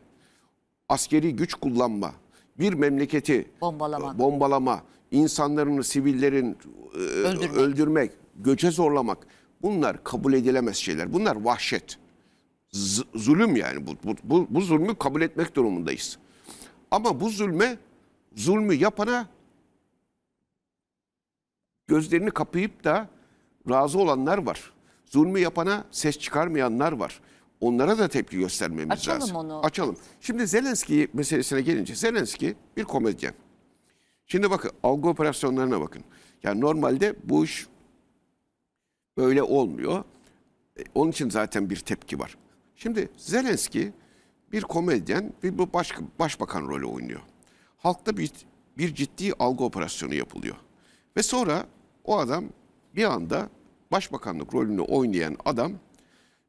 [0.88, 2.12] askeri güç kullanma,
[2.58, 4.18] bir memleketi Bombalama.
[4.18, 6.56] bombalama, insanların, sivillerin
[6.94, 7.56] e, Öldürmek.
[7.56, 9.26] öldürmek, göçe zorlamak
[9.62, 11.12] bunlar kabul edilemez şeyler.
[11.12, 11.98] Bunlar vahşet.
[12.72, 16.18] Z- zulüm yani bu, bu, bu, bu zulmü kabul etmek durumundayız.
[16.90, 17.78] Ama bu zulme,
[18.36, 19.28] zulmü yapana
[21.88, 23.08] gözlerini kapayıp da
[23.70, 24.72] razı olanlar var.
[25.06, 27.20] Zulmü yapana ses çıkarmayanlar var.
[27.60, 29.36] Onlara da tepki göstermemiz Açalım lazım.
[29.36, 29.64] onu.
[29.64, 29.96] Açalım.
[30.20, 33.34] Şimdi Zelenski meselesine gelince Zelenski bir komedyen.
[34.30, 36.04] Şimdi bakın algı operasyonlarına bakın.
[36.42, 37.66] Yani normalde bu iş
[39.16, 40.04] böyle olmuyor.
[40.78, 42.36] E, Onun için zaten bir tepki var.
[42.76, 43.92] Şimdi Zelenski
[44.52, 47.20] bir komedyen ve bu baş, başbakan rolü oynuyor.
[47.76, 48.30] Halkta bir,
[48.78, 50.56] bir ciddi algı operasyonu yapılıyor.
[51.16, 51.66] Ve sonra
[52.04, 52.44] o adam
[52.96, 53.48] bir anda
[53.92, 55.72] başbakanlık rolünü oynayan adam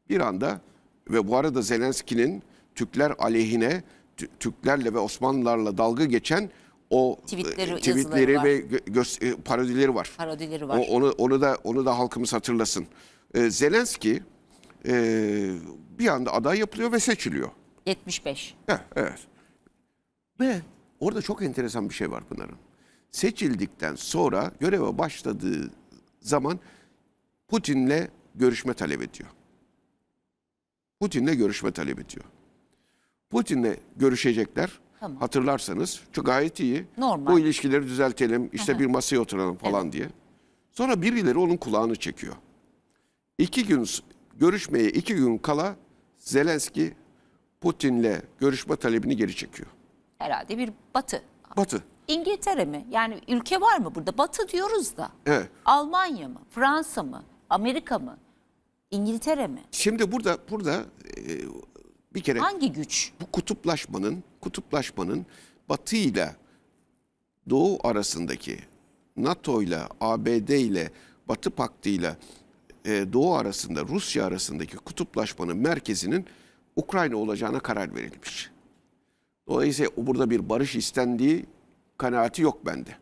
[0.09, 0.61] bir anda
[1.09, 2.43] ve bu arada Zelenski'nin
[2.75, 3.83] Türkler aleyhine
[4.17, 6.49] Tü- Türklerle ve Osmanlılarla dalga geçen
[6.91, 10.11] o Tweetleri, e, tweetleri ve gö- e, parodileri var.
[10.17, 10.77] Parodileri var.
[10.77, 12.87] O- onu onu da onu da halkımız hatırlasın.
[13.33, 14.23] Ee, Zelenski
[14.87, 14.93] e,
[15.99, 17.49] bir anda aday yapılıyor ve seçiliyor.
[17.85, 18.55] 75.
[18.65, 19.19] Heh, evet.
[20.39, 20.61] Ve
[20.99, 22.57] orada çok enteresan bir şey var Pınar'ın.
[23.11, 25.71] Seçildikten sonra göreve başladığı
[26.21, 26.59] zaman
[27.47, 29.29] Putin'le görüşme talep ediyor.
[30.99, 32.25] Putin'le görüşme talep ediyor.
[33.29, 34.79] Putin'le görüşecekler.
[35.01, 35.17] Tamam.
[35.17, 36.85] Hatırlarsanız çok gayet iyi.
[36.97, 37.31] Normal.
[37.33, 40.09] Bu ilişkileri düzeltelim, işte bir masaya oturalım falan diye.
[40.71, 42.35] Sonra birileri onun kulağını çekiyor.
[43.37, 43.87] İki gün
[44.39, 45.75] görüşmeye iki gün kala
[46.17, 46.93] Zelenski
[47.61, 49.69] Putin'le görüşme talebini geri çekiyor.
[50.17, 51.23] Herhalde bir batı.
[51.57, 51.83] Batı.
[52.07, 52.85] İngiltere mi?
[52.91, 54.17] Yani ülke var mı burada?
[54.17, 55.11] Batı diyoruz da.
[55.25, 55.49] Evet.
[55.65, 56.39] Almanya mı?
[56.49, 57.23] Fransa mı?
[57.49, 58.17] Amerika mı?
[58.91, 59.61] İngiltere mi?
[59.71, 60.73] Şimdi burada burada
[61.17, 61.21] e,
[62.13, 63.11] bir kere Hangi güç?
[63.21, 65.25] bu kutuplaşmanın kutuplaşmanın
[65.69, 66.35] Batı ile
[67.49, 68.59] Doğu arasındaki
[69.17, 70.91] NATO ile ABD ile
[71.27, 72.17] Batı Paktı ile
[72.85, 76.25] e, Doğu arasında Rusya arasındaki kutuplaşmanın merkezinin
[76.75, 78.51] Ukrayna olacağına karar verilmiş.
[79.47, 81.45] Dolayısıyla burada bir barış istendiği
[81.97, 82.95] kanaati yok bende.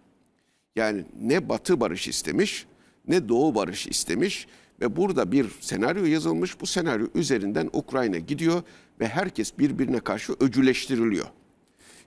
[0.76, 2.66] Yani ne Batı barış istemiş
[3.08, 4.48] ne Doğu barış istemiş
[4.82, 6.62] ve burada bir senaryo yazılmış.
[6.62, 8.64] Bu senaryo üzerinden Ukrayna gidiyor
[9.00, 11.26] ve herkes birbirine karşı öcüleştiriliyor.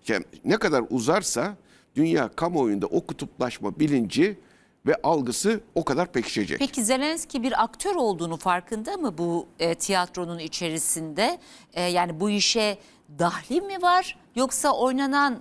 [0.08, 1.56] Yani ne kadar uzarsa
[1.96, 4.38] dünya kamuoyunda o kutuplaşma bilinci
[4.87, 6.58] ve algısı o kadar pekişecek.
[6.58, 11.38] Peki Zelenski bir aktör olduğunu farkında mı bu e, tiyatronun içerisinde?
[11.72, 12.78] E, yani bu işe
[13.18, 15.38] dahli mi var yoksa oynanan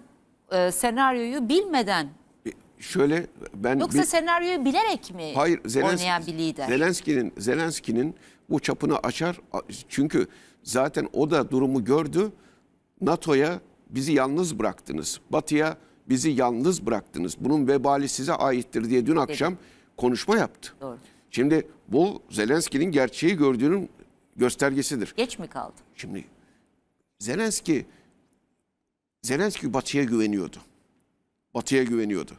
[0.52, 2.10] e, senaryoyu bilmeden
[2.82, 6.68] Şöyle ben yoksa bir- senaryoyu bilerek mi Hayır, Zelenski, oynayan bir lider?
[6.68, 8.16] Zelenski'nin Zelenski'nin
[8.50, 9.42] bu çapını açar
[9.90, 10.28] çünkü
[10.64, 12.32] zaten o da durumu gördü.
[13.02, 15.20] NATO'ya bizi yalnız bıraktınız.
[15.30, 15.78] Batı'ya
[16.10, 17.36] bizi yalnız bıraktınız.
[17.40, 19.58] Bunun vebali size aittir diye dün akşam
[19.98, 20.74] konuşma yaptı.
[20.82, 20.98] Doğru.
[21.32, 23.90] Şimdi bu Zelenski'nin gerçeği gördüğünün
[24.36, 25.14] göstergesidir.
[25.18, 25.76] Geç mi kaldı?
[25.96, 26.26] Şimdi
[27.20, 27.86] Zelenski
[29.22, 30.58] Zelenski Batı'ya güveniyordu.
[31.54, 32.32] Batı'ya güveniyordu.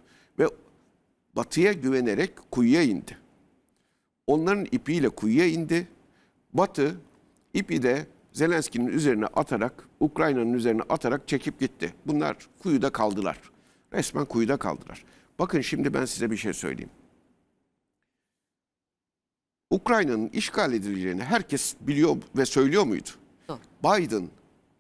[1.37, 3.19] Batı'ya güvenerek kuyuya indi.
[4.27, 5.89] Onların ipiyle kuyuya indi.
[6.53, 6.97] Batı
[7.55, 11.95] ipi de Zelenski'nin üzerine atarak, Ukrayna'nın üzerine atarak çekip gitti.
[12.07, 13.39] Bunlar kuyuda kaldılar.
[13.93, 15.05] Resmen kuyuda kaldılar.
[15.39, 16.91] Bakın şimdi ben size bir şey söyleyeyim.
[19.71, 23.09] Ukrayna'nın işgal edileceğini herkes biliyor ve söylüyor muydu?
[23.49, 23.59] Doğru.
[23.85, 24.29] Biden,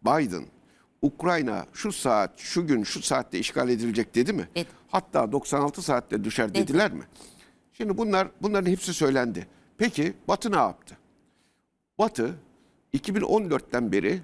[0.04, 0.44] Biden
[1.02, 4.48] Ukrayna şu saat, şu gün, şu saatte işgal edilecek dedi mi?
[4.56, 4.68] Dedi.
[4.88, 7.04] Hatta 96 saatte düşer dediler mi?
[7.72, 9.46] Şimdi bunlar bunların hepsi söylendi.
[9.78, 10.96] Peki Batı ne yaptı?
[11.98, 12.34] Batı
[12.94, 14.20] 2014'ten beri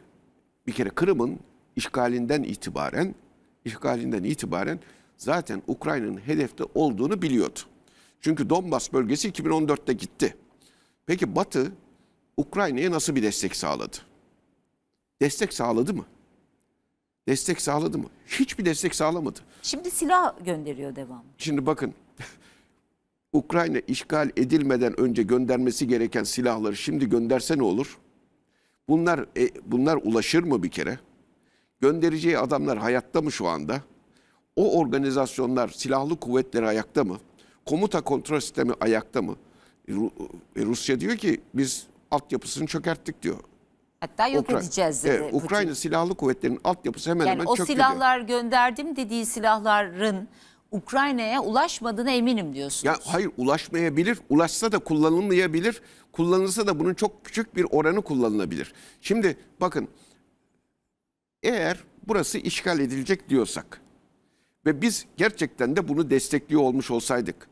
[0.67, 1.41] bir kere Kırım'ın
[1.77, 3.15] işgalinden itibaren
[3.65, 4.81] işgalinden itibaren
[5.17, 7.59] zaten Ukrayna'nın hedefte olduğunu biliyordu.
[8.21, 10.37] Çünkü Donbas bölgesi 2014'te gitti.
[11.07, 11.73] Peki Batı
[12.37, 13.97] Ukrayna'ya nasıl bir destek sağladı?
[15.21, 16.05] Destek sağladı mı?
[17.29, 18.07] Destek sağladı mı?
[18.27, 19.41] Hiçbir destek sağlamadı.
[19.63, 21.25] Şimdi silah gönderiyor devamlı.
[21.39, 21.95] Şimdi bakın
[23.33, 27.99] Ukrayna işgal edilmeden önce göndermesi gereken silahları şimdi gönderse ne olur?
[28.89, 30.99] Bunlar e, bunlar ulaşır mı bir kere?
[31.81, 33.83] Göndereceği adamlar hayatta mı şu anda?
[34.57, 37.19] O organizasyonlar, silahlı kuvvetleri ayakta mı?
[37.67, 39.37] Komuta kontrol sistemi ayakta mı?
[39.89, 39.93] E,
[40.57, 43.39] Rusya diyor ki biz altyapısını çökerttik diyor.
[44.01, 45.47] Hatta yok Ukra- edeceğiz dedi Evet, Putin.
[45.47, 47.87] Ukrayna silahlı kuvvetlerinin altyapısı hemen Yani hemen o çöktü diyor.
[47.87, 50.29] silahlar gönderdim dediği silahların
[50.71, 52.85] Ukrayna'ya ulaşmadığına eminim diyorsunuz.
[52.85, 54.19] Ya hayır ulaşmayabilir.
[54.31, 55.83] Ulaşsa da kullanılmayabilir.
[56.13, 58.73] Kullanılsa da bunun çok küçük bir oranı kullanılabilir.
[59.01, 59.89] Şimdi bakın
[61.43, 61.79] eğer
[62.09, 63.81] burası işgal edilecek diyorsak
[64.67, 67.49] ve biz gerçekten de bunu destekliyor olmuş olsaydık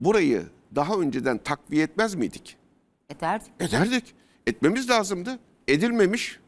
[0.00, 0.42] burayı
[0.74, 2.56] daha önceden takviye etmez miydik?
[3.10, 3.48] Ederdik.
[3.60, 4.14] Ederdik.
[4.46, 5.38] Etmemiz lazımdı.
[5.68, 6.40] Edilmemiş.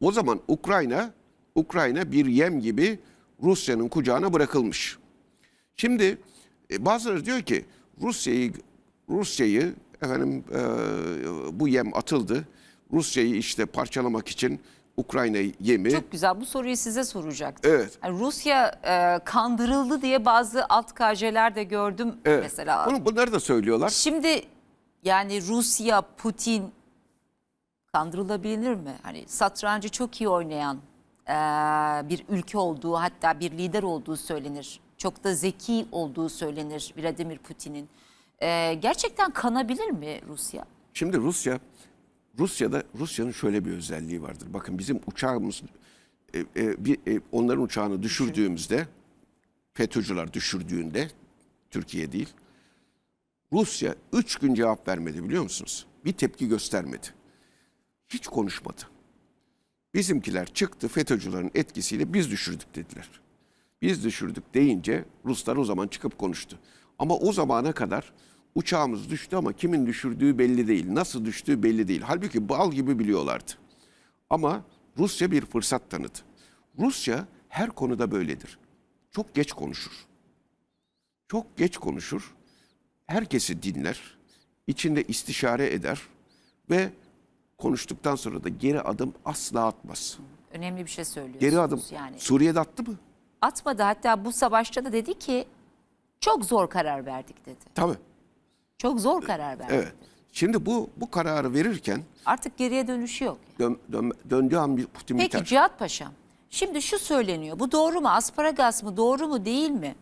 [0.00, 1.10] O zaman Ukrayna
[1.54, 2.98] Ukrayna bir yem gibi
[3.42, 4.98] Rusya'nın kucağına bırakılmış.
[5.76, 6.18] Şimdi
[6.70, 7.64] e, bazıları diyor ki
[8.02, 8.52] Rusya'yı
[9.08, 10.60] Rusya'yı efendim e,
[11.60, 12.44] bu yem atıldı.
[12.92, 14.60] Rusya'yı işte parçalamak için
[14.96, 15.90] Ukrayna'yı yemi.
[15.90, 16.40] Çok güzel.
[16.40, 17.72] Bu soruyu size soracaktım.
[17.74, 17.98] Evet.
[18.04, 22.42] Yani Rusya e, kandırıldı diye bazı alt KJ'ler de gördüm Evet.
[22.42, 22.86] mesela.
[22.90, 23.88] Bunu, bunları da söylüyorlar.
[23.88, 24.42] Şimdi
[25.02, 26.64] yani Rusya, Putin
[27.96, 28.94] kandırılabilir mi?
[29.02, 30.76] Hani satrancı çok iyi oynayan
[31.28, 31.32] e,
[32.08, 34.80] bir ülke olduğu hatta bir lider olduğu söylenir.
[34.98, 37.88] Çok da zeki olduğu söylenir Vladimir Putin'in.
[38.42, 40.64] E, gerçekten kanabilir mi Rusya?
[40.94, 41.60] Şimdi Rusya,
[42.38, 44.48] Rusya'da Rusya'nın şöyle bir özelliği vardır.
[44.54, 45.62] Bakın bizim uçağımız,
[46.34, 48.86] e, e, bir, e, onların uçağını düşürdüğümüzde,
[49.74, 51.08] FETÖ'cüler düşürdüğünde,
[51.70, 52.28] Türkiye değil,
[53.52, 55.86] Rusya üç gün cevap vermedi biliyor musunuz?
[56.04, 57.15] Bir tepki göstermedi.
[58.08, 58.82] Hiç konuşmadı.
[59.94, 63.10] Bizimkiler çıktı FETÖ'cülerin etkisiyle biz düşürdük dediler.
[63.82, 66.58] Biz düşürdük deyince Ruslar o zaman çıkıp konuştu.
[66.98, 68.12] Ama o zamana kadar
[68.54, 70.94] uçağımız düştü ama kimin düşürdüğü belli değil.
[70.94, 72.02] Nasıl düştüğü belli değil.
[72.04, 73.52] Halbuki bal gibi biliyorlardı.
[74.30, 74.64] Ama
[74.98, 76.18] Rusya bir fırsat tanıdı.
[76.78, 78.58] Rusya her konuda böyledir.
[79.10, 80.06] Çok geç konuşur.
[81.28, 82.34] Çok geç konuşur.
[83.06, 84.16] Herkesi dinler.
[84.66, 86.00] içinde istişare eder
[86.70, 86.90] ve
[87.58, 90.18] konuştuktan sonra da geri adım asla atmaz.
[90.52, 91.40] Önemli bir şey söylüyorsunuz.
[91.40, 91.82] Geri adım.
[91.92, 92.94] Yani Suriye'de attı mı?
[93.42, 95.44] atmadı hatta bu savaşta da dedi ki
[96.20, 97.56] çok zor karar verdik dedi.
[97.74, 97.94] Tabii.
[98.78, 99.74] Çok zor karar verdik.
[99.74, 99.92] Evet.
[100.32, 103.38] Şimdi bu bu kararı verirken Artık geriye dönüşü yok.
[103.58, 105.44] dön, dön- döndüğü an bir Putin Peki biter.
[105.44, 106.12] Cihat Paşam,
[106.50, 107.58] şimdi şu söyleniyor.
[107.58, 108.08] Bu doğru mu?
[108.08, 108.96] Asparagas mı?
[108.96, 109.44] Doğru mu?
[109.44, 109.94] Değil mi?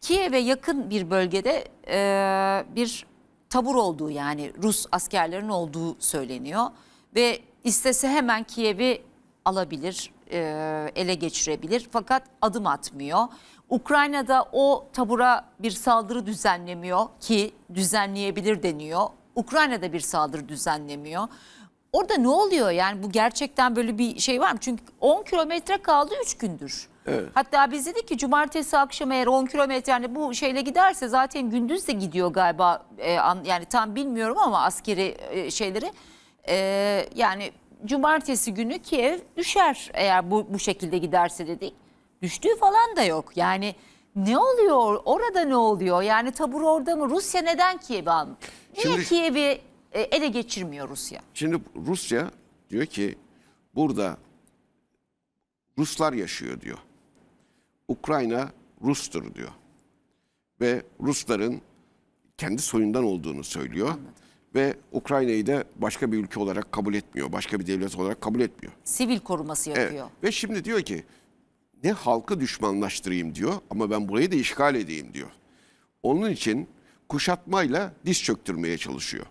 [0.00, 3.06] Kiev'e yakın bir bölgede e, bir
[3.50, 6.66] tabur olduğu yani Rus askerlerin olduğu söyleniyor.
[7.14, 9.02] Ve istese hemen Kiev'i
[9.44, 10.38] alabilir, e,
[10.96, 13.20] ele geçirebilir fakat adım atmıyor.
[13.68, 19.06] Ukrayna'da o tabura bir saldırı düzenlemiyor ki düzenleyebilir deniyor.
[19.34, 21.28] Ukrayna'da bir saldırı düzenlemiyor.
[21.92, 24.58] Orada ne oluyor yani bu gerçekten böyle bir şey var mı?
[24.60, 26.88] Çünkü 10 kilometre kaldı 3 gündür.
[27.34, 31.88] Hatta biz dedik ki cumartesi akşam eğer 10 kilometre yani bu şeyle giderse zaten gündüz
[31.88, 35.92] de gidiyor galiba e, an- yani tam bilmiyorum ama askeri e, şeyleri.
[36.48, 37.52] E, yani
[37.84, 41.74] cumartesi günü Kiev düşer eğer bu, bu şekilde giderse dedik.
[42.22, 43.74] Düştüğü falan da yok yani
[44.16, 48.38] ne oluyor orada ne oluyor yani tabur orada mı Rusya neden Kiev'i almıyor?
[48.76, 49.60] Niye Şimdi- Kiev'i
[49.92, 51.20] e, ele geçirmiyor Rusya?
[51.34, 52.30] Şimdi Rusya
[52.70, 53.18] diyor ki
[53.74, 54.16] burada
[55.78, 56.78] Ruslar yaşıyor diyor.
[57.88, 58.50] Ukrayna
[58.82, 59.50] Rus'tur diyor.
[60.60, 61.60] Ve Rusların
[62.38, 63.94] kendi soyundan olduğunu söylüyor.
[64.54, 67.32] Ve Ukrayna'yı da başka bir ülke olarak kabul etmiyor.
[67.32, 68.72] Başka bir devlet olarak kabul etmiyor.
[68.84, 69.78] Sivil koruması Evet.
[69.78, 70.06] yapıyor.
[70.22, 71.04] Ve şimdi diyor ki
[71.84, 75.28] ne halkı düşmanlaştırayım diyor ama ben burayı da işgal edeyim diyor.
[76.02, 76.68] Onun için
[77.08, 79.26] kuşatmayla diz çöktürmeye çalışıyor.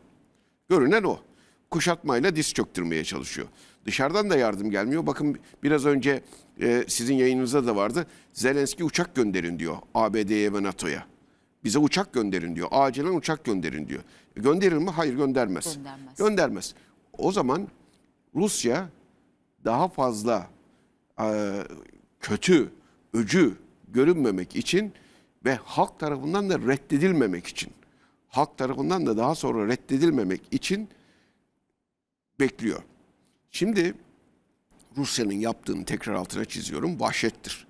[0.69, 1.17] Görünen o.
[1.71, 3.47] Kuşatmayla diz çöktürmeye çalışıyor.
[3.85, 5.07] Dışarıdan da yardım gelmiyor.
[5.07, 6.21] Bakın biraz önce
[6.61, 8.07] e, sizin yayınınızda da vardı.
[8.33, 11.05] Zelenski uçak gönderin diyor ABD'ye ve NATO'ya.
[11.63, 12.67] Bize uçak gönderin diyor.
[12.71, 14.03] Acilen uçak gönderin diyor.
[14.37, 14.89] E, Gönderir mi?
[14.89, 15.75] Hayır göndermez.
[15.75, 16.17] Göndermez.
[16.17, 16.75] Göndermez.
[17.17, 17.67] O zaman
[18.35, 18.89] Rusya
[19.65, 20.47] daha fazla
[21.21, 21.53] e,
[22.19, 22.69] kötü,
[23.13, 23.57] öcü
[23.87, 24.93] görünmemek için
[25.45, 27.71] ve halk tarafından da reddedilmemek için,
[28.27, 30.89] halk tarafından da daha sonra reddedilmemek için
[32.39, 32.81] bekliyor.
[33.51, 33.93] Şimdi
[34.97, 37.67] Rusya'nın yaptığını tekrar altına çiziyorum, vahşettir.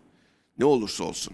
[0.58, 1.34] Ne olursa olsun.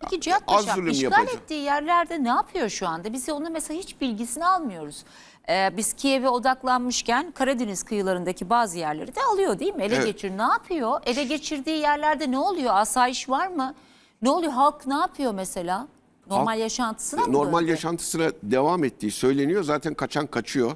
[0.00, 1.34] Peki Cihat Az zulüm işgal yapacak.
[1.34, 3.12] ettiği yerlerde ne yapıyor şu anda?
[3.12, 5.04] Biz onun mesela hiç bilgisini almıyoruz.
[5.48, 9.82] Ee, biz Kiev'e odaklanmışken Karadeniz kıyılarındaki bazı yerleri de alıyor değil mi?
[9.82, 10.06] Ele Evet.
[10.06, 10.30] geçir.
[10.38, 11.00] Ne yapıyor?
[11.06, 12.74] Ele geçirdiği yerlerde ne oluyor?
[12.74, 13.74] Asayiş var mı?
[14.22, 14.52] Ne oluyor?
[14.52, 15.88] Halk ne yapıyor mesela?
[16.30, 17.70] Normal Halk- yaşantısına mı normal döndü?
[17.70, 19.62] yaşantısına devam ettiği söyleniyor.
[19.62, 20.72] Zaten kaçan kaçıyor.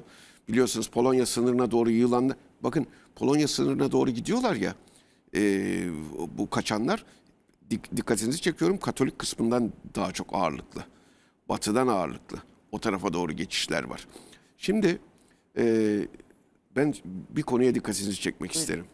[0.49, 2.31] Biliyorsunuz Polonya sınırına doğru yığılan...
[2.61, 4.73] Bakın Polonya sınırına doğru gidiyorlar ya
[5.35, 5.41] e,
[6.37, 7.05] bu kaçanlar.
[7.73, 10.83] Dik- dikkatinizi çekiyorum Katolik kısmından daha çok ağırlıklı.
[11.49, 12.37] Batıdan ağırlıklı.
[12.71, 14.07] O tarafa doğru geçişler var.
[14.57, 14.99] Şimdi
[15.57, 15.63] e,
[16.75, 16.93] ben
[17.29, 18.85] bir konuya dikkatinizi çekmek isterim.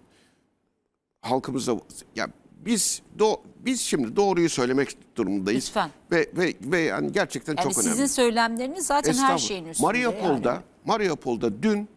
[1.22, 1.80] Halkımızda
[2.16, 2.28] ya
[2.66, 5.66] biz do, biz şimdi doğruyu söylemek durumundayız.
[5.68, 5.90] Lütfen.
[6.12, 8.10] Ve ve ve yani gerçekten Yani çok sizin önemli.
[8.10, 9.88] söylemleriniz zaten her şeyin üstünde.
[9.88, 10.62] Mariupol'da, yani.
[10.86, 11.90] Mariupol'da dün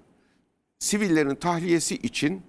[0.78, 2.42] sivillerin tahliyesi için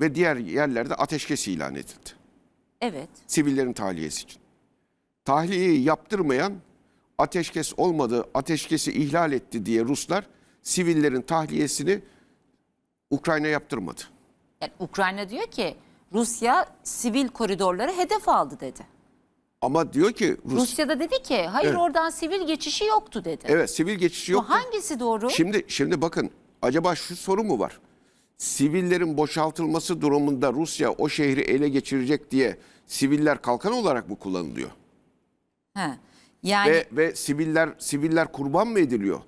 [0.00, 2.10] ve diğer yerlerde ateşkes ilan edildi.
[2.80, 3.08] Evet.
[3.26, 4.40] Sivillerin tahliyesi için.
[5.24, 6.52] Tahliyeyi yaptırmayan
[7.18, 10.26] ateşkes olmadı, ateşkesi ihlal etti diye Ruslar
[10.62, 12.00] sivillerin tahliyesini
[13.10, 14.00] Ukrayna yaptırmadı.
[14.62, 15.76] Yani Ukrayna diyor ki
[16.12, 18.80] Rusya sivil koridorları hedef aldı dedi.
[19.60, 21.78] Ama diyor ki Rus Rusya da dedi ki hayır Evet.
[21.78, 23.44] oradan sivil geçişi yoktu dedi.
[23.48, 24.44] evet sivil geçişi Bu yok.
[24.48, 25.30] hangisi doğru?
[25.30, 26.30] Şimdi şimdi bakın
[26.62, 27.80] acaba şu soru mu var?
[28.38, 32.56] Sivillerin boşaltılması durumunda Rusya o şehri ele geçirecek diye
[32.86, 34.70] siviller kalkan olarak mı kullanılıyor?
[35.74, 35.90] He.
[36.42, 39.20] Yani Ve ve siviller siviller kurban mı ediliyor?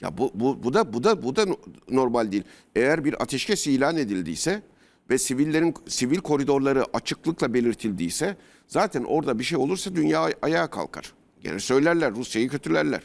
[0.00, 1.56] Ya bu bu bu da bu da bu da no-
[1.90, 2.44] normal değil.
[2.76, 4.62] Eğer bir ateşkes ilan edildiyse
[5.10, 8.36] ve sivillerin sivil koridorları açıklıkla belirtildiyse
[8.66, 11.12] zaten orada bir şey olursa dünya ay- ayağa kalkar.
[11.40, 13.00] Gene söylerler Rusya'yı kötülerler.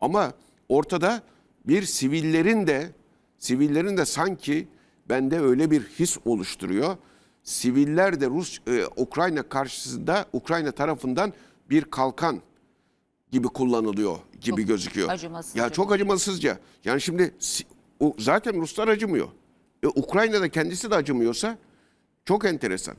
[0.00, 0.32] Ama
[0.68, 1.22] ortada
[1.66, 2.90] bir sivillerin de
[3.38, 4.68] sivillerin de sanki
[5.12, 6.96] bende öyle bir his oluşturuyor.
[7.42, 11.32] Siviller de Rus e, Ukrayna karşısında Ukrayna tarafından
[11.70, 12.40] bir kalkan
[13.30, 15.08] gibi kullanılıyor gibi Çok gözüküyor.
[15.08, 16.58] acımasızca Ya çok acımasızca.
[16.84, 17.34] Yani şimdi
[18.00, 19.28] o, zaten Ruslar acımıyor.
[19.82, 21.58] E, Ukrayna'da kendisi de acımıyorsa
[22.24, 22.96] çok enteresan.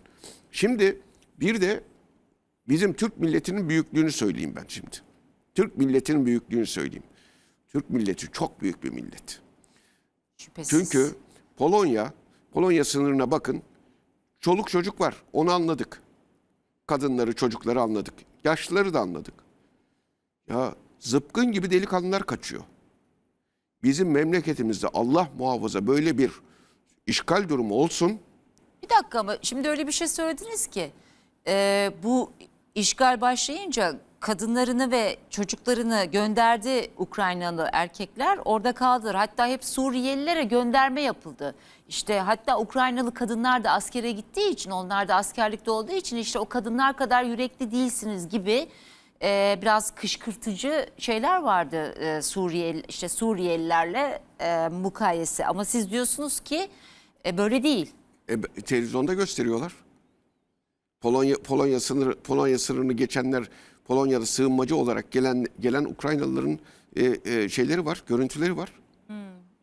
[0.52, 1.02] Şimdi
[1.40, 1.84] bir de
[2.68, 4.98] bizim Türk milletinin büyüklüğünü söyleyeyim ben şimdi.
[5.56, 7.04] Türk milletinin büyüklüğünü söyleyeyim.
[7.68, 9.42] Türk milleti çok büyük bir millet.
[10.38, 10.92] şüphesiz.
[10.92, 11.16] Çünkü
[11.58, 12.14] Polonya,
[12.52, 13.62] Polonya sınırına bakın.
[14.40, 15.16] Çoluk çocuk var.
[15.34, 16.02] Onu anladık.
[16.88, 18.14] Kadınları, çocukları anladık.
[18.44, 19.34] Yaşlıları da anladık.
[20.50, 22.64] Ya zıpkın gibi delikanlılar kaçıyor.
[23.84, 26.32] Bizim memleketimizde Allah muhafaza böyle bir
[27.08, 28.20] işgal durumu olsun.
[28.84, 30.92] Bir dakika ama şimdi öyle bir şey söylediniz ki
[31.48, 32.32] e, bu
[32.76, 39.16] işgal başlayınca kadınlarını ve çocuklarını gönderdi Ukraynalı erkekler orada kaldılar.
[39.16, 41.56] Hatta hep Suriyelilere gönderme yapıldı.
[41.88, 46.46] İşte hatta Ukraynalı kadınlar da askere gittiği için onlar da askerlikte olduğu için işte o
[46.46, 48.68] kadınlar kadar yürekli değilsiniz gibi
[49.22, 56.70] e, biraz kışkırtıcı şeyler vardı e, Suriyeli işte Suriyelilerle e, mukayese ama siz diyorsunuz ki
[57.26, 57.92] e, böyle değil.
[58.30, 59.74] E, televizyonda gösteriyorlar.
[61.02, 63.44] Polonya Polonya sınırı Polonya sınırını geçenler
[63.86, 66.60] Polonya'da sığınmacı olarak gelen gelen Ukraynalıların
[66.96, 68.70] e, e, şeyleri var, görüntüleri var.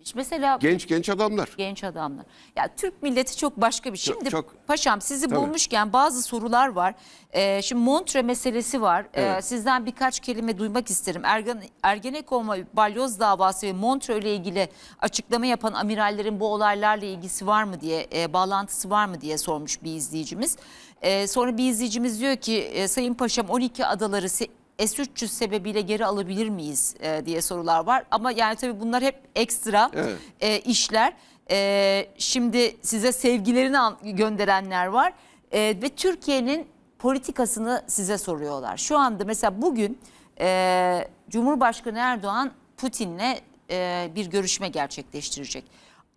[0.04, 1.50] İşte mesela Genç genç adamlar.
[1.56, 2.26] genç adamlar.
[2.56, 3.98] Ya Türk milleti çok başka bir.
[3.98, 4.12] şey.
[4.14, 4.66] Çok- Şimdi çok.
[4.66, 5.40] paşam sizi Tabii.
[5.40, 6.94] bulmuşken bazı sorular var.
[7.32, 9.02] Ee, şimdi Montre meselesi var.
[9.14, 9.44] Ee, Evet.
[9.44, 11.22] sizden birkaç kelime duymak isterim.
[11.24, 14.68] Ergen, Ergenekon ve Balyoz davası ve Montre ile ilgili
[15.00, 19.82] açıklama yapan amirallerin bu olaylarla ilgisi var mı diye, e, bağlantısı var mı diye sormuş
[19.82, 20.56] bir izleyicimiz.
[21.02, 24.48] Ee, sonra bir izleyicimiz diyor ki e, Sayın Paşam 12 adaları se-
[24.78, 28.04] S-300 sebebiyle geri alabilir miyiz e, diye sorular var.
[28.10, 30.16] Ama yani tabii bunlar hep ekstra Evet.
[30.40, 31.12] e, işler.
[31.50, 35.12] E, şimdi size sevgilerini gönderenler var.
[35.52, 36.66] E, ve Türkiye'nin
[36.98, 38.76] politikasını size soruyorlar.
[38.76, 39.98] Şu anda mesela bugün
[40.40, 43.36] e, Cumhurbaşkanı Erdoğan Putin'le
[43.70, 45.64] e, bir görüşme gerçekleştirecek.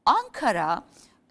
[0.06, 0.84] Ankara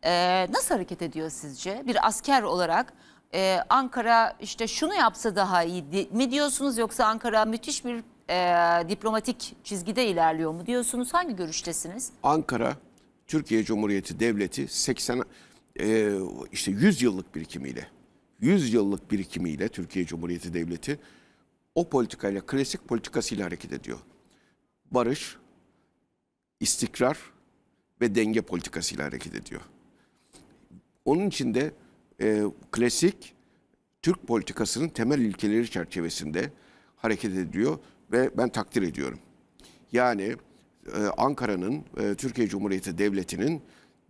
[0.04, 1.82] e, nasıl hareket ediyor sizce?
[1.86, 2.92] Bir asker olarak
[3.34, 9.56] e, Ankara işte şunu yapsa daha iyi mi diyorsunuz yoksa Ankara müthiş bir e, diplomatik
[9.64, 11.14] çizgide ilerliyor mu diyorsunuz?
[11.14, 12.10] Hangi görüştesiniz?
[12.22, 12.76] Ankara
[13.26, 15.22] Türkiye Cumhuriyeti Devleti 80
[15.80, 16.12] e,
[16.52, 17.88] işte 100 yıllık birikimiyle
[18.40, 20.98] 100 yıllık birikimiyle Türkiye Cumhuriyeti Devleti
[21.74, 23.98] o politikayla klasik politikasıyla hareket ediyor.
[24.90, 25.36] Barış,
[26.60, 27.18] istikrar
[28.00, 29.60] ve denge politikasıyla hareket ediyor.
[31.04, 31.74] Onun için de
[32.22, 33.34] e, klasik
[34.02, 36.50] Türk politikasının temel ilkeleri çerçevesinde
[36.96, 37.78] hareket ediyor
[38.12, 39.18] ve ben takdir ediyorum.
[39.92, 40.36] Yani
[40.94, 43.62] e, Ankara'nın, e, Türkiye Cumhuriyeti Devleti'nin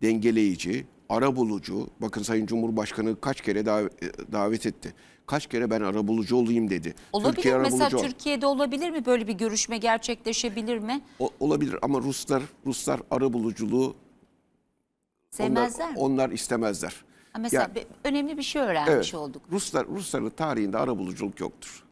[0.02, 4.94] dengeleyici, arabulucu, bakın Sayın Cumhurbaşkanı kaç kere dav- e, davet etti.
[5.26, 6.94] Kaç kere ben arabulucu olayım dedi.
[7.12, 11.00] Olabilir Türkiye mesela arabulucu Türkiye'de olabilir mi böyle bir görüşme gerçekleşebilir mi?
[11.18, 13.96] O- olabilir ama Ruslar Ruslar arabuluculuğu onlar,
[15.30, 15.98] Sevmezler mi?
[15.98, 16.94] onlar istemezler.
[17.38, 19.14] Mesela Ya- bir- önemli bir şey öğrenmiş Evet.
[19.14, 19.42] olduk.
[19.52, 21.84] Ruslar Rusların tarihinde arabuluculuk yoktur.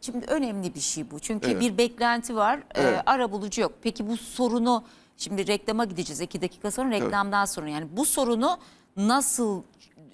[0.00, 1.18] Şimdi önemli bir şey bu.
[1.18, 1.60] Çünkü Evet.
[1.60, 2.58] bir beklenti var.
[2.58, 3.02] Ee, Evet.
[3.06, 3.72] ara bulucu yok.
[3.82, 4.84] Peki bu sorunu
[5.16, 6.20] şimdi reklama gideceğiz.
[6.20, 7.68] iki dakika sonra reklamdan sonra.
[7.68, 8.58] Yani bu sorunu
[8.96, 9.62] nasıl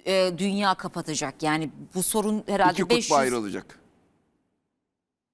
[0.05, 1.43] e, dünya kapatacak?
[1.43, 3.79] Yani bu sorun herhalde İki 500 kutba ayrılacak.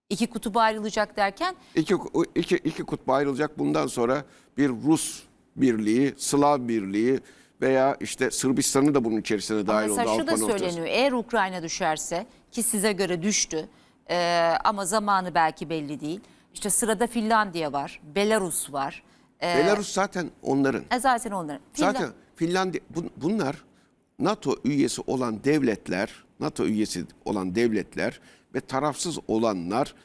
[0.09, 1.95] iki kutuba ayrılacak derken İki,
[2.35, 3.59] iki, iki kutba ayrılacak.
[3.59, 4.25] Bundan sonra
[4.57, 5.23] bir Rus
[5.55, 7.19] birliği, Slav birliği
[7.61, 9.97] veya işte Sırbistan'ı da bunun içerisine dahil oldu.
[9.97, 10.59] mesela şu da Avrupa noktası.
[10.59, 10.85] söyleniyor.
[10.95, 13.69] Eğer Ukrayna düşerse ki size göre düştü
[14.09, 16.19] e, ama zamanı belki belli değil.
[16.53, 19.03] İşte sırada Finlandiya var, Belarus var.
[19.41, 20.83] E, Belarus zaten onların.
[20.91, 21.61] e, zaten onların.
[21.73, 23.63] Finland- Zaten Finlandiya bun- bunlar
[24.19, 28.19] NATO üyesi olan devletler, NATO üyesi olan devletler
[28.55, 29.95] ve tarafsız olanlar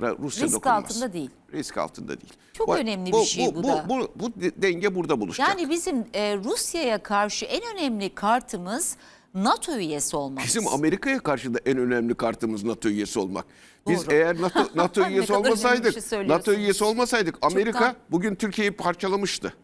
[0.00, 0.84] Rusya Risk dokunmaz.
[0.84, 1.30] altında değil.
[1.54, 2.32] Risk altında değil.
[2.52, 3.86] Çok önemli bir şey bu bu, da.
[3.88, 5.48] Bu, bu de- denge burada buluşacak.
[5.48, 8.96] Yani bizim e, Rusya'ya karşı en önemli kartımız
[9.34, 10.44] NATO üyesi olmamız.
[10.44, 13.44] Bizim Amerika'ya karşı da en önemli kartımız NATO üyesi olmak.
[13.88, 14.14] Biz Doğru.
[14.14, 16.28] eğer NATO, NATO Ne üyesi olmasaydık, şey.
[16.28, 19.54] NATO üyesi olmasaydık Amerika Çoktan- bugün Türkiye'yi parçalamıştı.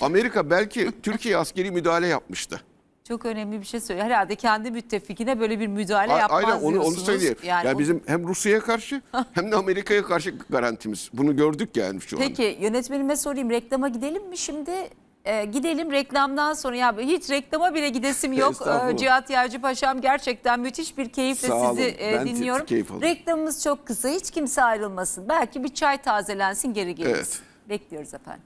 [0.00, 2.60] Amerika belki Türkiye askeri müdahale yapmıştı.
[3.08, 4.06] Çok önemli bir şey söylüyor.
[4.06, 7.36] Herhalde kendi müttefikine böyle bir müdahale A- yapmaz Aynen onu, onu söyleyeyim.
[7.44, 11.10] Yani, Yani bizim hem Rusya'ya karşı hem de Amerika'ya karşı garantimiz.
[11.12, 12.26] Bunu gördük yani şu anda.
[12.26, 14.70] Peki yönetmenime sorayım reklama gidelim mi şimdi?
[15.24, 18.54] Ee, gidelim reklamdan sonra ya hiç reklama bile gidesim yok.
[18.92, 21.76] Ee, Cihat Yağcı Paşam gerçekten müthiş bir keyifle Sağ olun.
[21.76, 22.66] sizi e, Ben dinliyorum.
[22.66, 22.90] keyif.
[23.02, 25.28] Reklamımız çok kısa hiç kimse ayrılmasın.
[25.28, 27.16] Belki bir çay tazelensin geri geliriz.
[27.16, 27.40] Evet.
[27.68, 28.42] Bekliyoruz efendim.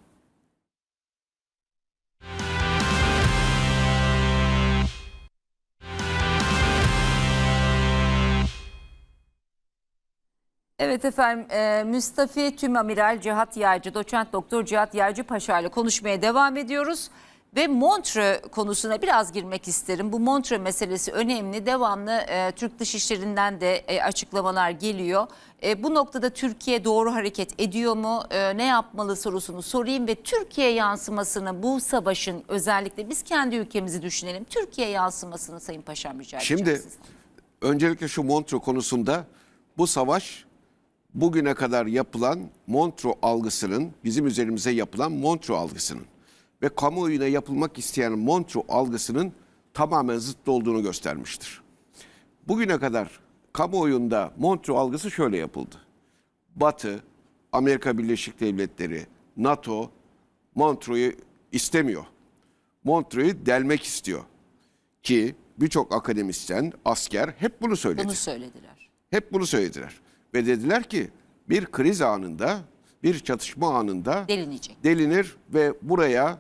[10.79, 16.57] Evet efendim e, Müstafi Tümamiral Cihat Yaycı, doçent doktor Cihat Yaycı Paşa ile konuşmaya devam
[16.57, 17.09] ediyoruz.
[17.57, 20.13] Ve Montre konusuna biraz girmek isterim.
[20.13, 21.67] Bu Montre meselesi önemli.
[21.67, 25.27] Devamlı e, Türk Dışişleri'nden de e, açıklamalar geliyor.
[25.63, 28.23] E, bu noktada Türkiye doğru hareket ediyor mu?
[28.31, 34.45] E, ne yapmalı sorusunu sorayım ve Türkiye yansımasını bu savaşın özellikle biz kendi ülkemizi düşünelim.
[34.45, 37.07] Türkiye yansımasını Sayın Paşam rica edeceğim Şimdi sizden.
[37.63, 39.25] öncelikle şu Montreux konusunda
[39.79, 40.46] bu savaş
[41.17, 46.05] bugüne kadar yapılan Montreux algısının bizim üzerimize yapılan Montreux algısının
[46.63, 49.33] ve kamuoyuna yapılmak isteyen Montreux algısının
[49.75, 51.63] tamamen zıttı olduğunu göstermiştir.
[52.49, 53.21] Bugüne kadar
[53.53, 55.77] kamuoyunda Montreux algısı şöyle yapıldı.
[56.57, 57.03] Batı,
[57.53, 59.07] Amerika Birleşik Devletleri,
[59.37, 59.91] NATO
[60.55, 61.17] Montreux'u
[61.53, 62.05] istemiyor.
[62.85, 64.23] Montreux'u delmek istiyor.
[65.03, 68.05] Ki birçok akademisyen, asker hep bunu söyledi.
[68.05, 68.91] Bunu söylediler.
[69.11, 70.01] Hep bunu söylediler.
[70.37, 71.11] Ve dediler ki
[71.49, 72.61] bir kriz anında,
[73.03, 74.85] bir çatışma anında Delinecek.
[74.85, 76.39] delinir ve buraya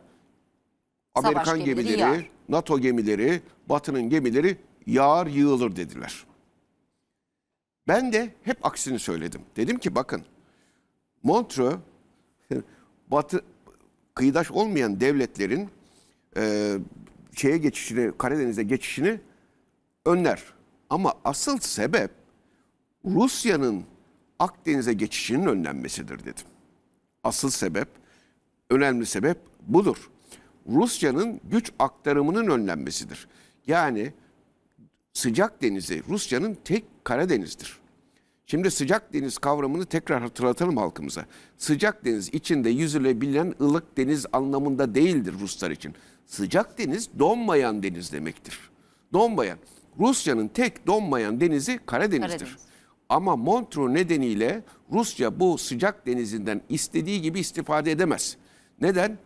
[1.16, 2.30] Savaş Amerikan gemileri gemileri, yağar.
[2.49, 6.26] NATO gemileri, Batı'nın gemileri yağar yığılır dediler.
[7.88, 9.40] Ben de hep aksini söyledim.
[9.57, 10.22] Dedim ki bakın
[11.22, 11.76] Montreux
[13.11, 13.44] Batı
[14.14, 15.68] kıyıdaş olmayan devletlerin
[16.36, 16.72] e,
[17.36, 19.20] şeye geçişini, Karadeniz'e geçişini
[20.05, 20.42] önler.
[20.90, 22.26] Ama asıl sebep
[23.07, 23.84] Rusya'nın
[24.38, 26.44] Akdeniz'e geçişinin önlenmesidir dedim.
[27.24, 27.88] Asıl sebep,
[28.70, 30.11] önemli sebep budur.
[30.68, 33.28] Rusya'nın güç aktarımının önlenmesidir.
[33.66, 34.12] Yani
[35.12, 37.78] sıcak denizi Rusya'nın tek Karadeniz'dir.
[38.46, 41.26] Şimdi sıcak deniz kavramını tekrar hatırlatalım halkımıza.
[41.59, 45.94] Sıcak deniz içinde yüzülebilen ılık deniz anlamında değildir Ruslar için.
[46.26, 48.70] Sıcak deniz donmayan deniz demektir.
[49.12, 49.59] Donmayan.
[49.98, 52.38] Rusya'nın tek donmayan denizi Karadeniz'dir.
[52.38, 52.66] Karadeniz.
[53.09, 58.36] Ama Montreux nedeniyle Rusya bu sıcak denizinden istediği gibi istifade edemez.
[58.80, 59.18] Neden?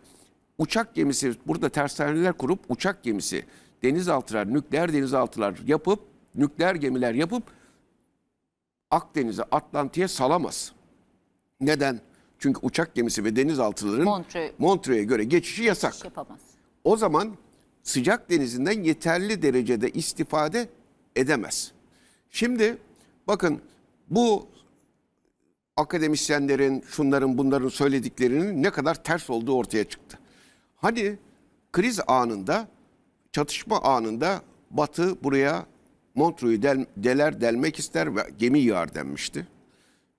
[0.57, 3.45] Uçak gemisi, burada tersaneler kurup uçak gemisi,
[3.83, 5.99] denizaltılar, nükleer denizaltılar yapıp,
[6.35, 7.43] nükleer gemiler yapıp
[8.91, 10.71] Akdeniz'e, Atlantik'e salamaz.
[11.61, 11.99] Neden?
[12.39, 15.93] Çünkü uçak gemisi ve denizaltıların Montreux- Montreux'e göre geçişi yasak.
[15.95, 16.39] İş yapamaz.
[16.83, 17.35] O zaman
[17.83, 20.69] sıcak denizinden yeterli derecede istifade
[21.15, 21.71] edemez.
[22.29, 22.77] Şimdi
[23.31, 23.61] bakın
[24.09, 24.47] bu
[25.77, 30.19] akademisyenlerin, şunların bunların söylediklerinin ne kadar ters olduğu ortaya çıktı.
[30.75, 31.17] Hani
[31.71, 32.67] kriz anında,
[33.31, 35.65] çatışma anında Batı buraya
[36.15, 39.47] Montreux'u del- deler delmek ister ve gemi yağar denmişti.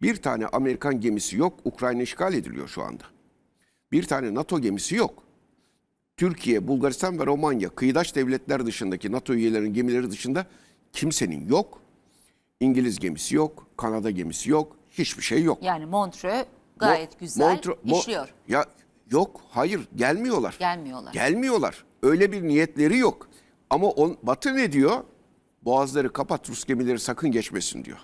[0.02, 3.04] Bir tane Amerikan gemisi yok, Ukrayna işgal ediliyor şu anda.
[3.92, 5.22] Bir tane NATO gemisi yok.
[6.16, 10.46] Türkiye, Bulgaristan ve Romanya kıyıdaş devletler dışındaki NATO üyelerinin gemileri dışında
[10.92, 11.81] kimsenin yok.
[12.62, 15.62] İngiliz gemisi yok, Kanada gemisi yok, hiçbir şey yok.
[15.62, 16.46] Yani Montreux
[16.76, 18.28] gayet Mo- güzel Montre- Mo- işliyor.
[18.48, 18.64] Ya
[19.10, 20.56] yok, hayır gelmiyorlar.
[20.58, 21.12] Gelmiyorlar.
[21.12, 21.84] Gelmiyorlar.
[22.02, 23.28] Öyle bir niyetleri yok.
[23.70, 25.04] Ama on, Batı ne diyor?
[25.62, 27.98] Boğazları kapat, Rus gemileri sakın geçmesin diyor.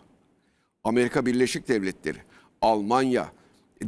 [0.84, 2.18] Amerika Birleşik Devletleri,
[2.62, 3.32] Almanya,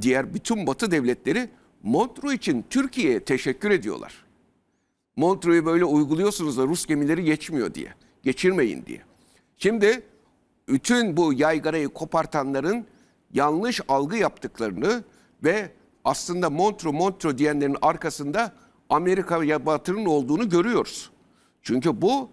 [0.01, 1.49] diğer bütün Batı devletleri
[1.83, 4.27] Montreux için Türkiye'ye teşekkür ediyorlar.
[5.17, 7.95] Montreux'u böyle uyguluyorsunuz da Rus gemileri geçmiyor diye.
[8.23, 9.03] Geçirmeyin diye.
[9.57, 10.03] Şimdi
[10.71, 12.87] bütün bu yaygarayı kopartanların
[13.33, 15.05] yanlış algı yaptıklarını
[15.45, 15.73] ve
[16.05, 18.53] aslında Montreux Montreux diyenlerin arkasında
[18.89, 21.11] Amerika ve Batı'nın olduğunu görüyoruz.
[21.63, 22.31] Çünkü bu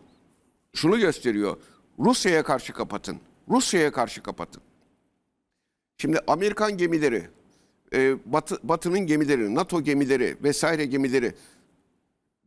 [0.74, 1.58] şunu gösteriyor.
[2.00, 3.18] Rusya'ya karşı kapatın.
[3.50, 4.62] Rusya'ya karşı kapatın.
[5.98, 7.30] Şimdi Amerikan gemileri,
[7.94, 11.34] e, Batı, Batı'nın gemileri, NATO gemileri vesaire gemileri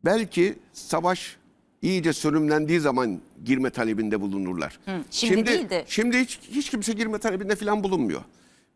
[0.05, 1.37] belki savaş
[1.83, 4.79] iyice sönümlendiği zaman girme talebinde bulunurlar.
[5.11, 8.21] şimdi değil de- Şimdi hiç, hiç kimse girme talebinde falan bulunmuyor.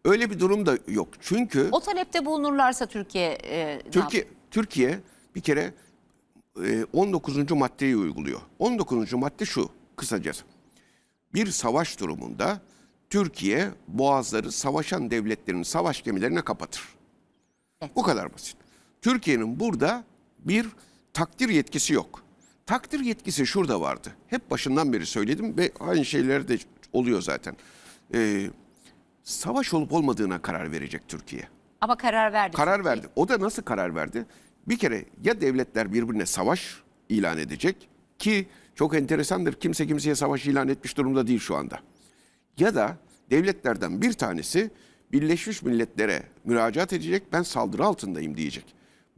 [0.04, 1.08] Öyle bir durum da yok.
[1.20, 4.98] Çünkü O talepte bulunurlarsa Türkiye e, Türkiye, Türkiye
[5.34, 5.74] bir kere
[6.64, 7.50] e, 19.
[7.50, 8.40] maddeyi uyguluyor.
[8.58, 9.12] 19.
[9.12, 10.44] madde şu kısacası.
[11.34, 12.60] Bir savaş durumunda
[13.10, 16.82] Türkiye boğazları savaşan devletlerin savaş gemilerine kapatır.
[17.82, 17.96] Evet.
[17.96, 18.56] Bu kadar basit.
[19.02, 20.04] Türkiye'nin burada
[20.38, 20.66] bir
[21.12, 22.23] takdir yetkisi yok.
[22.66, 24.12] Takdir yetkisi şurada vardı.
[24.26, 26.58] Hep başından beri söyledim ve aynı şeyler de
[26.92, 27.56] oluyor zaten.
[28.14, 28.50] Ee,
[29.22, 31.48] savaş olup olmadığına karar verecek Türkiye.
[31.80, 32.56] Ama karar verdi.
[32.56, 32.92] Karar Türkiye.
[32.92, 33.06] verdi.
[33.16, 34.26] O da nasıl karar verdi?
[34.68, 37.88] Bir kere ya devletler birbirine savaş ilan edecek
[38.18, 41.78] ki çok enteresandır kimse kimseye savaş ilan etmiş durumda değil şu anda.
[42.58, 42.96] Ya da
[43.30, 44.70] devletlerden bir tanesi
[45.12, 48.64] Birleşmiş Milletler'e müracaat edecek ben saldırı altındayım diyecek.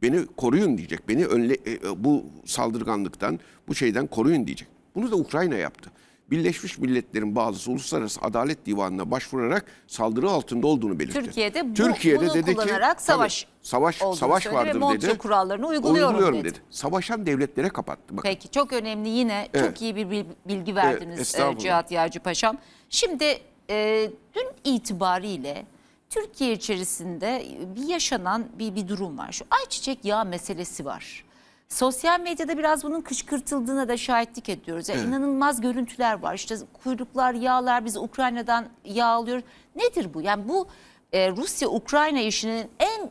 [0.01, 1.09] Beni koruyun diyecek.
[1.09, 4.67] Beni önle, e, e, bu saldırganlıktan, bu şeyden koruyun diyecek.
[4.95, 5.91] Bunu da Ukrayna yaptı.
[6.31, 11.19] Birleşmiş Milletler'in bazı Uluslararası Adalet Divanı'na başvurarak saldırı altında olduğunu belirtti.
[11.23, 15.17] Türkiye'de bu, Türkiye'de bunu dedi ki, kullanarak savaş tabii, savaş savaş ve vardır Montreux dedi.
[15.17, 16.57] kurallarını uyguluyorum dedi.
[16.69, 18.17] Savaşan devletlere kapattı.
[18.17, 18.29] Bakın.
[18.29, 19.65] Peki çok önemli yine Evet.
[19.65, 21.55] çok iyi bir bil- bilgi verdiniz estağfurullah.
[21.57, 22.57] e, Cihat Yağcı Paşam.
[22.89, 23.39] Şimdi
[23.69, 25.65] e, dün itibariyle
[26.09, 27.45] Türkiye içerisinde
[27.75, 29.31] bir yaşanan bir, bir durum var.
[29.31, 31.23] Şu ayçiçek yağı meselesi var.
[31.69, 34.89] Sosyal medyada biraz bunun kışkırtıldığına da şahitlik ediyoruz.
[34.89, 36.33] Yani inanılmaz görüntüler var.
[36.35, 39.43] İşte kuyruklar, yağlar biz Ukrayna'dan yağ alıyoruz.
[39.75, 40.21] Nedir bu?
[40.21, 40.67] Yani bu
[41.13, 43.09] e, Rusya-Ukrayna işinin en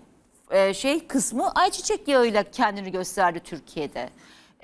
[0.50, 4.10] e, şey kısmı ayçiçek yağıyla kendini gösterdi Türkiye'de.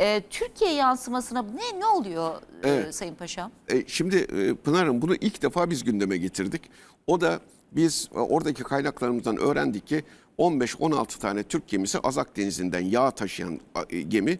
[0.00, 2.94] E, Türkiye yansımasına ne ne oluyor e, Evet.
[2.94, 3.50] Sayın Paşam?
[3.68, 6.62] E, şimdi e, Pınar'ım bunu ilk defa biz gündeme getirdik.
[7.06, 7.40] O da
[7.76, 10.04] biz e, oradaki kaynaklarımızdan öğrendik ki
[10.38, 13.60] 15-16 tane Türk gemisi Azak Denizi'nden yağ taşıyan
[13.90, 14.38] e, gemi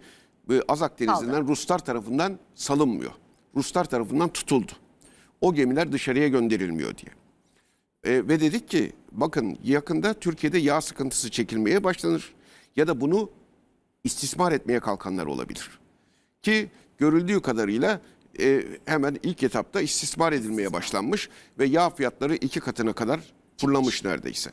[0.51, 3.13] e, Azak Denizi'nden Ruslar tarafından salınmıyor.
[3.57, 4.73] Ruslar tarafından tutuldu.
[5.41, 7.13] O gemiler dışarıya gönderilmiyor diye.
[8.05, 12.35] E, ve dedik ki bakın yakında Türkiye'de yağ sıkıntısı çekilmeye başlanır.
[12.77, 13.31] Ya da bunu
[14.05, 15.71] istismar etmeye kalkanlar olabilir.
[16.43, 18.01] Ki görüldüğü kadarıyla
[18.41, 21.29] e, hemen ilk etapta istismar edilmeye başlanmış
[21.59, 23.21] ve yağ fiyatları iki katına kadar
[23.57, 24.51] fırlamış neredeyse.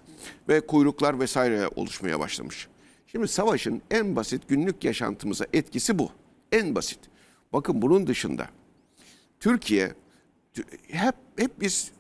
[0.50, 2.68] Ve kuyruklar vesaire oluşmaya başlamış.
[3.08, 6.12] Şimdi savaşın en basit günlük yaşantımıza etkisi bu.
[6.52, 7.00] En basit.
[7.54, 8.48] Bakın bunun dışında
[9.40, 9.94] Türkiye
[10.88, 11.92] hep hep biz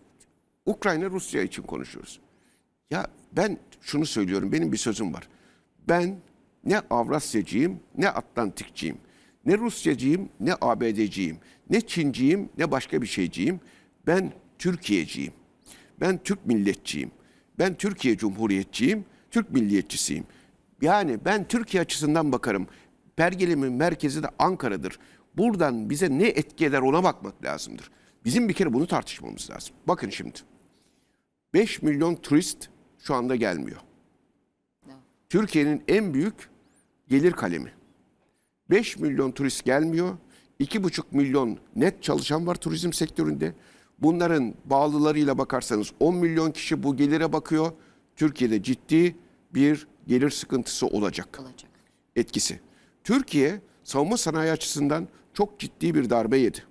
[0.65, 2.19] Ukrayna Rusya için konuşuyoruz.
[2.91, 5.30] Ya ben şunu söylüyorum benim bir sözüm var.
[5.88, 6.17] Ben
[6.65, 8.97] ne Avrasyacıyım ne Atlantikçiyim.
[9.45, 11.38] Ne Rusyacıyım ne ABD'ciyim.
[11.70, 13.59] Ne Çinciyim ne başka bir şeyciyim.
[14.07, 15.34] Ben Türkiye'ciyim.
[15.99, 17.11] Ben Türk milletçiyim.
[17.59, 19.05] Ben Türkiye Cumhuriyetçiyim.
[19.32, 20.26] Türk milliyetçisiyim.
[20.82, 22.67] Yani ben Türkiye açısından bakarım.
[23.15, 24.99] Pergelimin merkezi de Ankara'dır.
[25.38, 27.91] Buradan bize ne etki eder ona bakmak lazımdır.
[28.26, 29.76] Bizim bir kere bunu tartışmamız lazım.
[29.88, 30.39] Bakın şimdi.
[31.53, 33.82] 5 milyon turist şu anda gelmiyor.
[35.30, 36.49] Türkiye'nin en büyük
[37.07, 37.74] gelir kalemi.
[38.70, 40.17] 5 milyon turist gelmiyor.
[40.60, 43.53] 2,5 milyon net çalışan var turizm sektöründe.
[43.99, 47.72] Bunların bağlılarıyla bakarsanız 10 milyon kişi bu gelire bakıyor.
[48.16, 49.16] Türkiye'de ciddi
[49.53, 51.72] bir gelir sıkıntısı olacak Olacak.
[52.16, 52.60] etkisi.
[53.03, 56.64] Türkiye savunma sanayi açısından çok ciddi bir darbe yedi.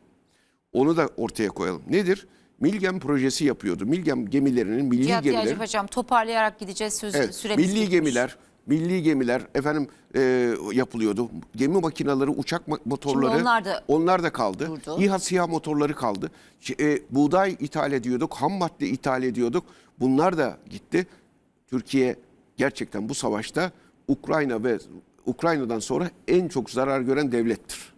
[0.72, 1.82] Onu da ortaya koyalım.
[1.90, 2.26] Nedir?
[2.60, 3.86] Milgem projesi yapıyordu.
[3.86, 5.58] Milgem gemilerinin milli Cihat gemiler.
[5.58, 7.90] Paşam toparlayarak gideceğiz söz Evet, milli bitmiş.
[7.90, 8.36] gemiler,
[8.68, 10.20] milli gemiler efendim e,
[10.72, 11.30] yapılıyordu.
[11.56, 14.66] Gemi makineleri, uçak ma- motorları onlar da onlar da kaldı.
[14.68, 14.96] durdu.
[15.02, 16.30] İHA SİHA motorları kaldı.
[16.80, 19.64] E, buğday ithal ediyorduk, ham madde ithal ediyorduk.
[20.00, 21.06] Bunlar da gitti.
[21.70, 22.16] Türkiye
[22.56, 23.72] gerçekten bu savaşta
[24.08, 24.78] Ukrayna ve
[25.26, 27.92] Ukrayna'dan sonra en çok zarar gören devlettir.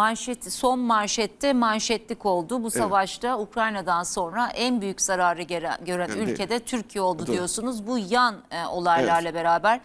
[0.00, 2.62] Manşet, son manşette manşetlik oldu.
[2.62, 5.42] Bu savaşta Ukrayna'dan sonra en büyük zararı
[5.84, 7.32] gören de- ülkede Türkiye oldu Doğru.
[7.36, 7.86] diyorsunuz.
[7.86, 9.80] Bu yan e, olaylarla beraber.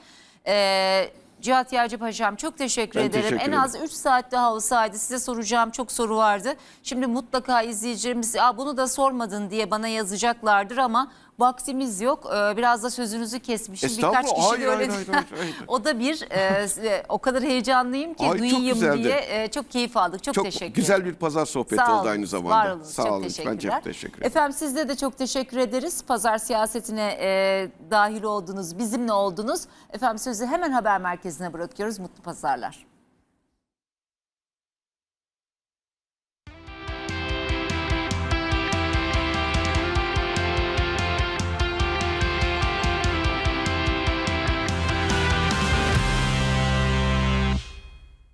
[0.47, 3.23] E, Cihat Yağcı Paşam çok teşekkür Ben ederim.
[3.29, 6.53] teşekkür en az 3 saat daha olsaydı size soracağım çok soru vardı.
[6.83, 12.25] Şimdi mutlaka izleyicilerimiz "Aa, bunu da sormadın diye bana yazacaklardır ama vaktimiz yok.
[12.35, 13.89] E, biraz da sözünüzü kesmişim.
[13.97, 14.91] Birkaç kişi Hayır, de hayır, öyle.
[14.91, 15.55] hayır, hayır, hayır.
[15.67, 19.03] o da bir e, o kadar heyecanlıyım ki Ay, çok duyayım güzeldi.
[19.03, 20.23] diye e, çok keyif aldık.
[20.23, 21.13] Çok, Çok teşekkür güzel ederim.
[21.13, 22.55] bir pazar sohbeti Sağ oldu aynı zamanda.
[22.55, 22.83] Var olun.
[22.83, 23.23] Sağ çok olun.
[23.23, 23.73] Ben teşekkürler.
[23.75, 24.27] çok teşekkür ederim.
[24.27, 26.03] Efendim sizde de çok teşekkür ederiz.
[26.07, 29.61] Pazar siyasetine e, dahil oldunuz, bizimle oldunuz.
[29.93, 31.99] Efendim sözü hemen haber merkezine bırakıyoruz.
[31.99, 32.90] Mutlu pazarlar.